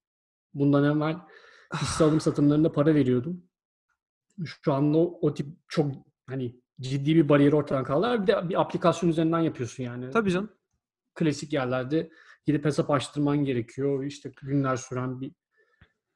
[0.54, 1.18] bundan evvel
[1.82, 3.44] hisse alım satımlarında para veriyordum.
[4.46, 8.22] Şu anda o, o tip çok hani ciddi bir bariyer ortadan kaldı.
[8.22, 10.10] Bir de bir aplikasyon üzerinden yapıyorsun yani.
[10.12, 10.50] Tabii canım.
[11.16, 12.10] Klasik yerlerde
[12.46, 14.04] gidip hesap açtırman gerekiyor.
[14.04, 15.32] İşte günler süren bir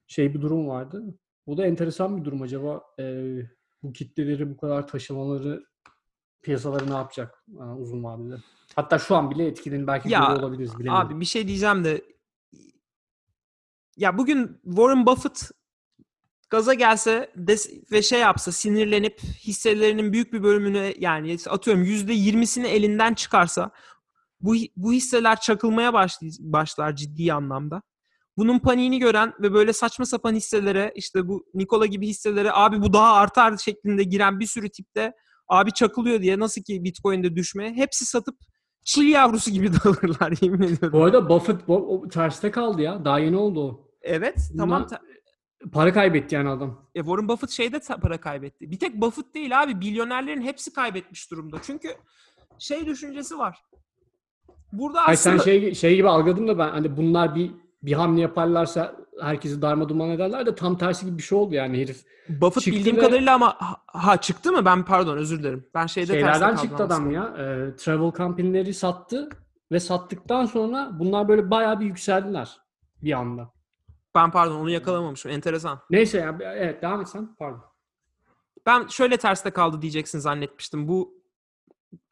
[0.08, 1.04] şey bir durum vardı.
[1.48, 2.42] Bu da enteresan bir durum.
[2.42, 3.36] Acaba e,
[3.84, 5.66] bu kitleleri bu kadar taşımaları
[6.42, 8.42] piyasaları ne yapacak e, uzun vadede?
[8.76, 10.80] Hatta şu an bile etkilerini belki Ya, olabiliriz.
[10.80, 11.08] Bilemiyorum.
[11.08, 12.02] Abi bir şey diyeceğim de
[13.98, 15.52] ya bugün Warren Buffett
[16.50, 22.68] gaza gelse des- ve şey yapsa sinirlenip hisselerinin büyük bir bölümünü yani atıyorum yüzde yirmisini
[22.68, 23.72] elinden çıkarsa
[24.40, 27.82] bu bu hisseler çakılmaya başlay- başlar ciddi anlamda.
[28.38, 32.94] Bunun paniğini gören ve böyle saçma sapan hisselere işte bu Nikola gibi hisselere abi bu
[32.94, 35.14] daha artar şeklinde giren bir sürü tipte
[35.48, 38.36] abi çakılıyor diye nasıl ki Bitcoin'de düşmeye hepsi satıp
[38.84, 40.92] çil yavrusu gibi dağılırlar yemin ediyorum.
[41.00, 43.06] Bu arada Buffett bu, terste kaldı ya.
[43.06, 43.90] Daha yeni oldu o.
[44.02, 44.88] Evet tamam.
[44.88, 45.02] Ta-
[45.74, 46.86] Para kaybetti yani adam.
[46.96, 48.72] E, Warren Buffett şeyde para kaybetti.
[48.72, 49.76] Bir tek Buffett değil abi.
[49.76, 51.58] Milyonerlerin hepsi kaybetmiş durumda.
[51.64, 51.90] Çünkü
[52.60, 53.64] şey düşüncesi var.
[54.74, 57.52] Burada Ay aslında sen şey şey gibi algıladım da ben hani bunlar bir
[57.84, 61.82] bir hamle yaparlarsa herkesi darma duman ederler de tam tersi gibi bir şey oldu yani
[61.82, 62.06] herif.
[62.30, 64.66] Buffett çıktı bildiğim ve- kadarıyla ama ha, ha, çıktı mı?
[64.66, 65.68] Ben pardon özür dilerim.
[65.74, 67.24] Ben şeyde Şeylerden çıktı adam ya.
[67.24, 69.30] E, travel company'leri sattı
[69.72, 72.58] ve sattıktan sonra bunlar böyle bayağı bir yükseldiler
[73.04, 73.55] bir anda.
[74.16, 75.32] Ben pardon onu yakalamamışım.
[75.32, 75.80] Enteresan.
[75.90, 77.36] Neyse ya evet devam et sen.
[77.36, 77.64] Pardon.
[78.66, 80.88] Ben şöyle terste kaldı diyeceksin zannetmiştim.
[80.88, 81.26] Bu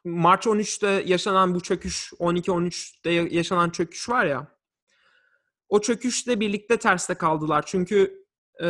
[0.05, 4.47] Mart 13'te yaşanan bu çöküş, 12-13'te ya- yaşanan çöküş var ya.
[5.69, 7.63] O çöküşle birlikte terste kaldılar.
[7.65, 8.25] Çünkü
[8.63, 8.67] e,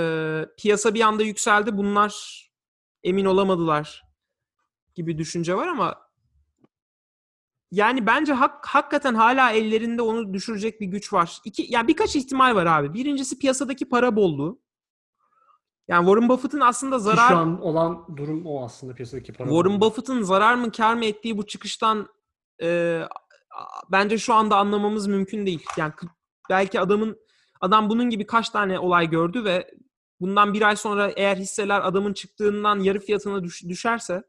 [0.57, 1.77] piyasa bir anda yükseldi.
[1.77, 2.43] Bunlar
[3.03, 4.03] emin olamadılar
[4.95, 6.07] gibi düşünce var ama
[7.73, 11.37] yani bence hak, hakikaten hala ellerinde onu düşürecek bir güç var.
[11.45, 12.93] İki, yani birkaç ihtimal var abi.
[12.93, 14.61] Birincisi piyasadaki para bolluğu.
[15.87, 19.49] Yani Warren Buffett'ın aslında zarar Şu an olan durum o aslında piyasadaki para.
[19.49, 19.81] Warren.
[19.81, 22.07] Buffett'ın zarar mı kar mı ettiği bu çıkıştan
[22.61, 23.01] e,
[23.91, 25.65] bence şu anda anlamamız mümkün değil.
[25.77, 25.93] Yani
[26.49, 27.17] belki adamın
[27.61, 29.71] adam bunun gibi kaç tane olay gördü ve
[30.19, 34.23] bundan bir ay sonra eğer hisseler adamın çıktığından yarı fiyatına düş- düşerse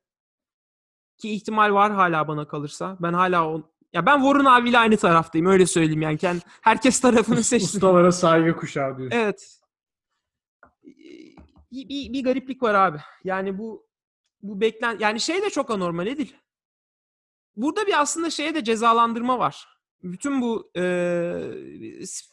[1.19, 2.97] ki ihtimal var hala bana kalırsa.
[3.01, 3.63] Ben hala o
[3.93, 6.17] ya ben Warren abiyle aynı taraftayım öyle söyleyeyim yani.
[6.17, 7.67] Kend- herkes tarafını seçsin.
[7.67, 9.11] Ustalara saygı kuşağı diyor.
[9.15, 9.61] Evet.
[11.73, 12.99] Bir, bir, bir gariplik var abi.
[13.25, 13.87] Yani bu
[14.43, 16.29] bu beklen yani şey de çok anormal Edil.
[17.57, 19.69] Burada bir aslında şeye de cezalandırma var.
[20.03, 20.81] Bütün bu e,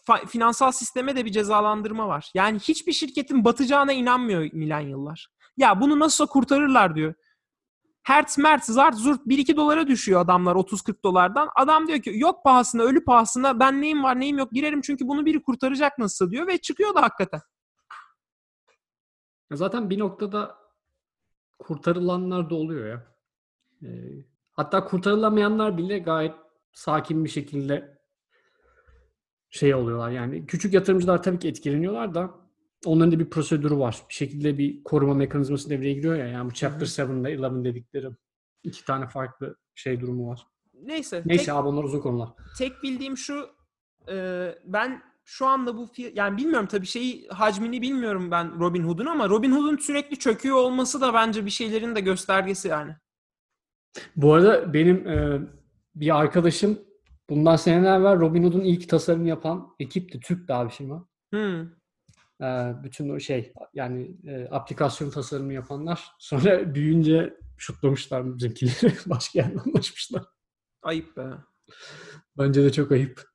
[0.08, 2.32] fa- finansal sisteme de bir cezalandırma var.
[2.34, 5.28] Yani hiçbir şirketin batacağına inanmıyor milenyıllar.
[5.58, 7.14] Ya bunu nasılsa kurtarırlar diyor.
[8.04, 11.50] Hertz, Mertz, Zart, Zurt 1-2 dolara düşüyor adamlar 30-40 dolardan.
[11.56, 15.26] Adam diyor ki yok pahasına, ölü pahasına ben neyim var neyim yok girerim çünkü bunu
[15.26, 17.42] biri kurtaracak nasılsa diyor ve çıkıyor da hakikaten.
[19.52, 20.58] Zaten bir noktada
[21.60, 23.08] kurtarılanlar da oluyor ya.
[23.84, 26.36] Ee, hatta kurtarılamayanlar bile gayet
[26.74, 28.02] sakin bir şekilde
[29.50, 30.10] şey oluyorlar.
[30.10, 32.41] Yani küçük yatırımcılar tabii ki etkileniyorlar da
[32.86, 34.02] onların da bir prosedürü var.
[34.10, 36.28] Bir şekilde bir koruma mekanizması devreye giriyor ya.
[36.28, 38.08] Yani bu Chapter 7'de 11 dedikleri
[38.64, 40.48] iki tane farklı şey durumu var.
[40.74, 41.24] Neyse.
[41.26, 42.30] Neyse tek, abi onlar uzun konular.
[42.58, 43.50] tek bildiğim şu
[44.12, 49.30] e, ben şu anda bu yani bilmiyorum tabii şeyi hacmini bilmiyorum ben Robin Hood'un ama
[49.30, 52.96] Robin Hood'un sürekli çöküyor olması da bence bir şeylerin de göstergesi yani.
[54.16, 55.42] Bu arada benim e,
[55.96, 56.80] bir arkadaşım
[57.30, 60.20] bundan seneler evvel Robin Hood'un ilk tasarımını yapan ekipti.
[60.20, 61.08] Türk de abi firma.
[61.34, 61.81] Hmm.
[62.84, 68.94] Bütün o şey yani e, aplikasyon tasarımı yapanlar sonra büyüyünce şutlamışlar bizimkileri.
[69.06, 70.24] Başka yerden anlaşmışlar.
[70.82, 71.28] Ayıp be.
[72.38, 73.32] Bence de çok ayıp.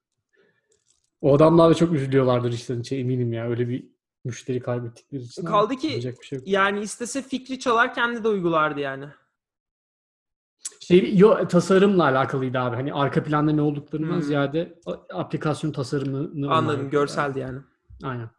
[1.21, 3.49] O adamlar da çok üzülüyorlardır işte şey eminim ya.
[3.49, 3.89] Öyle bir
[4.25, 5.47] müşteri kaybettikleri için.
[5.47, 6.49] ama Kaldı ki- şey yok.
[6.49, 9.07] Yani istese fikri çalar kendi de uygulardı yani.
[10.81, 12.77] Şey, yo, tasarımla alakalıydı abi.
[12.77, 14.23] Hani arka planda ne olduklarından Hmm.
[14.23, 14.79] ziyade
[15.13, 16.91] aplikasyon tasarımını Anladım.
[16.91, 17.59] Görseldi yani.
[18.03, 18.31] Aynen.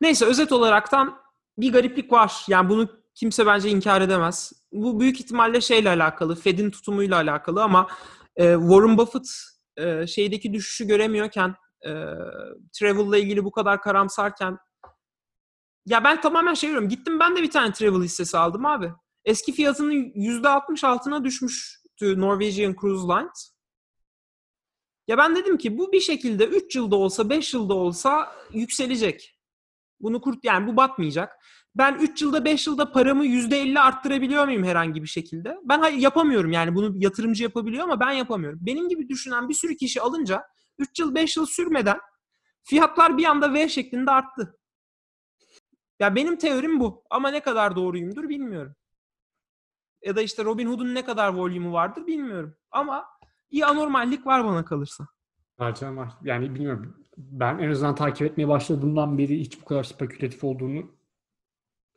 [0.00, 1.18] Neyse özet olaraktan
[1.58, 2.44] bir gariplik var.
[2.48, 4.52] Yani bunu kimse bence inkar edemez.
[4.72, 7.88] Bu büyük ihtimalle şeyle alakalı, Fed'in tutumuyla alakalı ama
[8.36, 9.28] e, Warren Buffett
[9.76, 11.54] e, şeydeki düşüşü göremiyorken,
[11.86, 11.90] e,
[12.72, 14.58] travel'la ilgili bu kadar karamsarken
[15.86, 16.88] ya ben tamamen şey diyorum.
[16.88, 18.92] Gittim ben de bir tane travel hissesi aldım abi.
[19.24, 23.52] Eski fiyatının %60 altına düşmüştü Norwegian Cruise Lines.
[25.08, 29.35] Ya ben dedim ki bu bir şekilde 3 yılda olsa 5 yılda olsa yükselecek.
[30.00, 31.32] Bunu kurt yani bu batmayacak.
[31.74, 35.58] Ben 3 yılda 5 yılda paramı %50 arttırabiliyor muyum herhangi bir şekilde?
[35.64, 38.58] Ben hayır yapamıyorum yani bunu yatırımcı yapabiliyor ama ben yapamıyorum.
[38.62, 40.42] Benim gibi düşünen bir sürü kişi alınca
[40.78, 41.98] 3 yıl 5 yıl sürmeden
[42.62, 44.58] fiyatlar bir anda V şeklinde arttı.
[46.00, 48.74] Ya benim teorim bu ama ne kadar doğruyumdur bilmiyorum.
[50.04, 52.54] Ya da işte Robin Hood'un ne kadar volümü vardır bilmiyorum.
[52.70, 53.04] Ama
[53.52, 55.06] bir anormallik var bana kalırsa.
[55.58, 56.12] Harcan var.
[56.22, 57.05] Yani bilmiyorum.
[57.16, 60.90] Ben en azından takip etmeye başladığımdan beri hiç bu kadar spekülatif olduğunu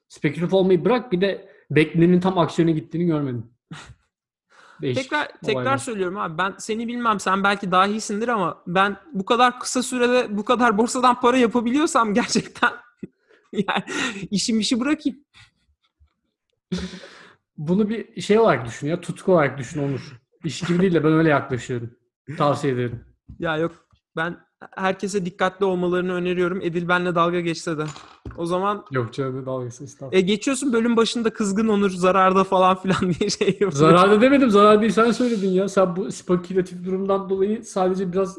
[0.09, 3.51] spekülatif olmayı bırak bir de beklenenin tam aksiyona gittiğini görmedim.
[4.81, 5.77] Değişik Tekrar tekrar olaylar.
[5.77, 10.37] söylüyorum abi ben seni bilmem sen belki daha iyisindir ama ben bu kadar kısa sürede
[10.37, 12.71] bu kadar borsadan para yapabiliyorsam gerçekten
[13.51, 13.83] yani
[14.31, 15.19] işim işi bırakayım.
[17.57, 19.01] Bunu bir şey olarak düşün ya.
[19.01, 20.19] Tutku olarak düşün Onur.
[20.43, 21.95] İş gibi değil de ben öyle yaklaşıyorum.
[22.37, 23.05] Tavsiye ederim.
[23.39, 24.37] Ya yok ben
[24.75, 26.61] herkese dikkatli olmalarını öneriyorum.
[26.61, 27.85] Edil benle dalga geçse de.
[28.37, 30.17] O zaman Yok canım dalgası estağfurullah.
[30.17, 33.71] e, geçiyorsun bölüm başında kızgın onur zararda falan filan diye şey yapıyor.
[33.71, 34.49] Zararda demedim.
[34.49, 35.69] Zarar değil sen söyledin ya.
[35.69, 38.37] Sen bu spekülatif durumdan dolayı sadece biraz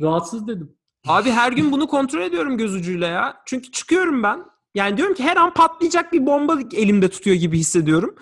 [0.00, 0.76] rahatsız dedim.
[1.06, 3.36] Abi her gün bunu kontrol ediyorum göz ucuyla ya.
[3.46, 4.44] Çünkü çıkıyorum ben.
[4.74, 8.14] Yani diyorum ki her an patlayacak bir bomba elimde tutuyor gibi hissediyorum.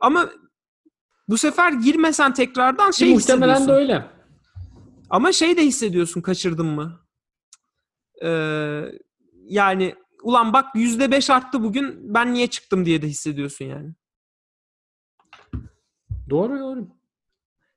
[0.00, 0.28] Ama
[1.28, 3.88] bu sefer girmesen tekrardan şey muhtemelen hissediyorsun.
[3.88, 4.06] de öyle.
[5.12, 7.00] Ama şey de hissediyorsun kaçırdın mı?
[8.22, 8.82] Ee,
[9.44, 13.94] yani ulan bak yüzde beş arttı bugün ben niye çıktım diye de hissediyorsun yani.
[16.30, 16.88] Doğru doğru.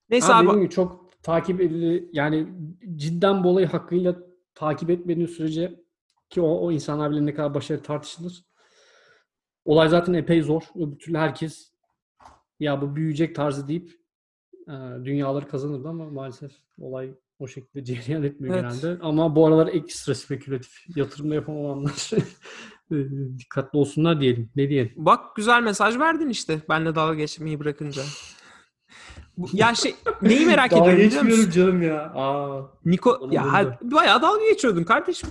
[0.10, 0.70] Neyse Abi abi.
[0.70, 2.48] çok takip edili yani
[2.96, 4.16] cidden bu olayı hakkıyla
[4.54, 5.84] takip etmediğin sürece
[6.30, 8.46] ki o, o insanlar bile ne kadar başarılı tartışılır.
[9.66, 10.64] Olay zaten epey zor.
[10.76, 11.74] Öbür türlü herkes
[12.60, 13.92] ya bu büyüyecek tarzı deyip
[14.68, 14.74] e,
[15.06, 18.72] dünyaları kazanırdı ama maalesef olay o şekilde cereyan etmiyor Evet.
[18.82, 19.04] genelde.
[19.04, 22.10] Ama bu aralar ekstra spekülatif yatırımda yapamayanlar
[22.92, 22.96] e,
[23.40, 24.50] dikkatli olsunlar diyelim.
[24.56, 24.94] Ne diyelim?
[24.96, 26.62] Bak güzel mesaj verdin işte.
[26.70, 28.02] Benle dalga geçmeyi bırakınca.
[29.38, 31.46] Bu- ya şey neyi merak Dalga ediyorum biliyor musun?
[31.46, 32.12] geçmiyorum canım ya.
[32.16, 32.72] Aa.
[32.86, 35.30] Niko ya ha- bayağı dalga geçiyordun kardeşim.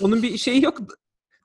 [0.00, 0.78] Onun bir şeyi yok.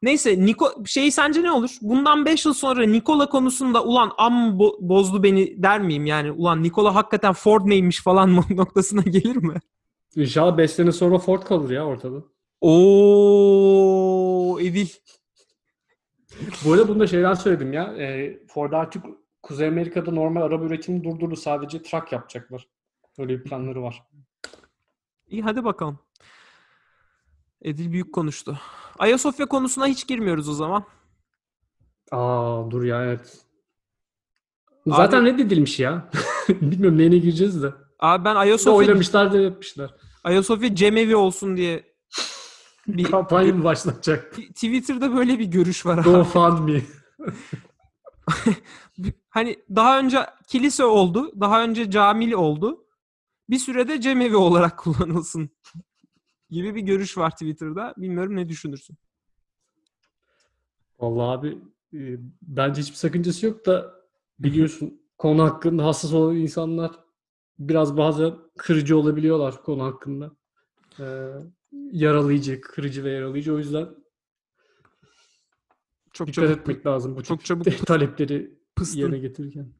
[0.01, 1.77] Neyse Niko şey sence ne olur?
[1.81, 6.31] Bundan 5 yıl sonra Nikola konusunda ulan am bo- bozdu beni der miyim yani?
[6.31, 9.53] Ulan Nikola hakikaten Ford neymiş falan mı noktasına gelir mi?
[10.15, 12.23] İnşallah 5 sene sonra Ford kalır ya ortada.
[12.61, 14.87] Oo Edil.
[16.65, 17.83] Bu arada bunu da şeyden söyledim ya.
[17.97, 19.03] E, Ford artık
[19.43, 21.35] Kuzey Amerika'da normal araba üretimini durdurdu.
[21.35, 22.67] Sadece truck yapacaklar.
[23.19, 24.03] Öyle bir planları var.
[25.27, 25.99] İyi hadi bakalım.
[27.61, 28.59] Edil büyük konuştu.
[28.99, 30.83] Ayasofya konusuna hiç girmiyoruz o zaman.
[32.11, 33.37] Aa dur ya evet.
[34.87, 36.09] Zaten reddedilmiş ya.
[36.49, 37.73] Bilmiyorum neyine gireceğiz de.
[37.99, 39.89] Abi ben Ayasofya, oylamışlar da etmişler.
[40.23, 41.83] Ayasofya cemevi olsun diye
[42.87, 44.35] bir Kampanya mı başlatacak?
[44.35, 46.03] T- Twitter'da böyle bir görüş var abi.
[46.09, 46.81] GoFundMe.
[49.29, 52.85] Hani daha önce kilise oldu, daha önce camili oldu.
[53.49, 55.49] Bir sürede cemevi olarak kullanılsın
[56.49, 57.93] gibi bir görüş var Twitter'da.
[57.97, 58.97] Bilmiyorum ne düşünürsün.
[60.99, 61.47] Vallahi abi
[61.93, 63.93] e, bence hiçbir sakıncası yok da
[64.39, 66.91] biliyorsun konu hakkında hassas olan insanlar
[67.59, 70.31] biraz bazen kırıcı olabiliyorlar konu hakkında.
[70.99, 71.29] Ee,
[71.91, 73.53] yaralayıcı, kırıcı ve yaralayıcı.
[73.53, 73.89] O yüzden
[76.13, 78.99] Çok dikkat çabuk etmek lazım bu çok çabuk talepleri pıstın.
[78.99, 79.73] yerine getirirken.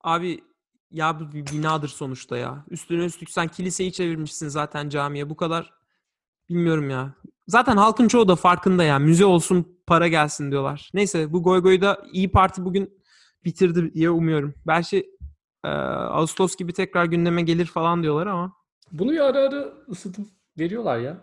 [0.00, 0.44] Abi
[0.90, 2.64] ya bu bir binadır sonuçta ya.
[2.70, 5.30] Üstüne üstlük sen kiliseyi çevirmişsin zaten camiye.
[5.30, 5.72] Bu kadar
[6.48, 7.14] bilmiyorum ya.
[7.48, 8.98] Zaten halkın çoğu da farkında ya.
[8.98, 10.90] Müze olsun para gelsin diyorlar.
[10.94, 13.00] Neyse bu goy goyu da İyi Parti bugün
[13.44, 14.54] bitirdi diye umuyorum.
[14.66, 15.20] Belki
[15.64, 18.52] Ee, Ağustos gibi tekrar gündeme gelir falan diyorlar ama.
[18.92, 20.26] Bunu ara ara ısıtıp
[20.58, 21.16] veriyorlar ya.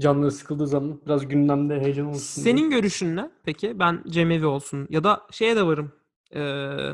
[0.00, 2.54] Canları sıkıldığı zaman biraz gündemde heyecan olsun diye.
[2.54, 3.78] Senin görüşün ne peki?
[3.78, 4.86] Ben cemevi olsun.
[4.90, 5.92] Ya da şeye de varım.
[6.34, 6.90] Ee,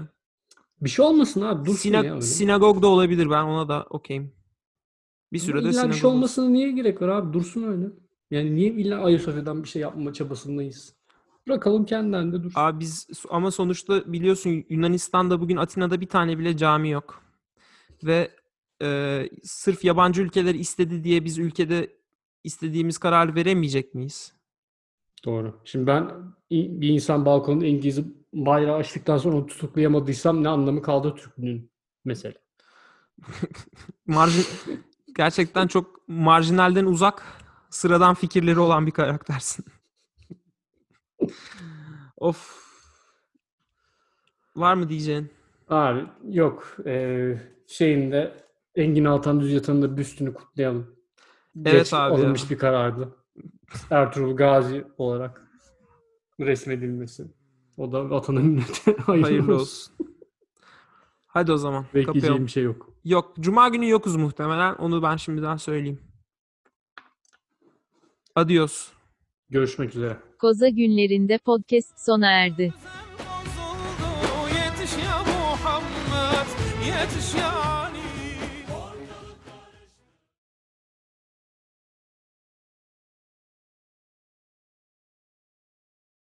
[0.80, 2.22] Bir şey olmasın abi dursun Sina- ya öyle.
[2.22, 3.30] sinagog da olabilir.
[3.30, 4.32] Ben ona da okeyim.
[5.32, 7.32] Bir sürede illa bir sinagog şey olmasına niye gerek var abi?
[7.32, 7.86] Dursun öyle.
[8.30, 10.94] Yani niye illa Ayasofya'dan bir şey yapma çabasındayız?
[11.48, 12.60] Bırakalım kendinden de dursun.
[12.60, 17.22] Abi biz ama sonuçta biliyorsun Yunanistan'da bugün Atina'da bir tane bile cami yok.
[18.04, 18.30] Ve
[18.82, 21.96] e, sırf yabancı ülkeler istedi diye biz ülkede
[22.44, 24.32] istediğimiz kararı veremeyecek miyiz?
[25.24, 25.60] Doğru.
[25.64, 26.10] Şimdi ben
[26.50, 28.00] bir insan balkonda İngiliz
[28.32, 31.70] bayrağı açtıktan sonra onu tutuklayamadıysam ne anlamı kaldı Türklüğün
[32.04, 32.34] mesela.
[34.06, 34.44] Marjin
[35.16, 37.22] gerçekten çok marjinalden uzak,
[37.70, 39.64] sıradan fikirleri olan bir karaktersin.
[42.16, 42.60] of.
[44.56, 45.30] Var mı diyeceğin?
[45.68, 46.76] Abi yok.
[46.86, 48.36] Ee, şeyinde
[48.74, 50.96] Engin Altan Düz Yatan'ın da büstünü kutlayalım.
[51.56, 52.16] Evet Geç abi ya.
[52.18, 53.16] alınmış bir karardı.
[53.90, 55.50] Ertuğrul Gazi olarak
[56.40, 57.39] resmedilmesi.
[57.80, 59.62] O da vatana millete hayırlı, Hayırlı olsun.
[59.62, 59.94] olsun.
[61.26, 61.84] Hadi o zaman.
[61.84, 62.46] Bekleyeceğim Kapayalım.
[62.46, 62.88] bir şey yok.
[63.04, 63.34] Yok.
[63.40, 64.74] Cuma günü yokuz muhtemelen.
[64.74, 66.00] Onu ben şimdiden söyleyeyim.
[68.34, 68.88] Adios.
[69.50, 70.16] Görüşmek üzere.
[70.38, 72.74] Koza günlerinde podcast sona erdi.
[74.48, 76.48] Yetiş ya Muhammed
[76.86, 77.59] Yetiş ya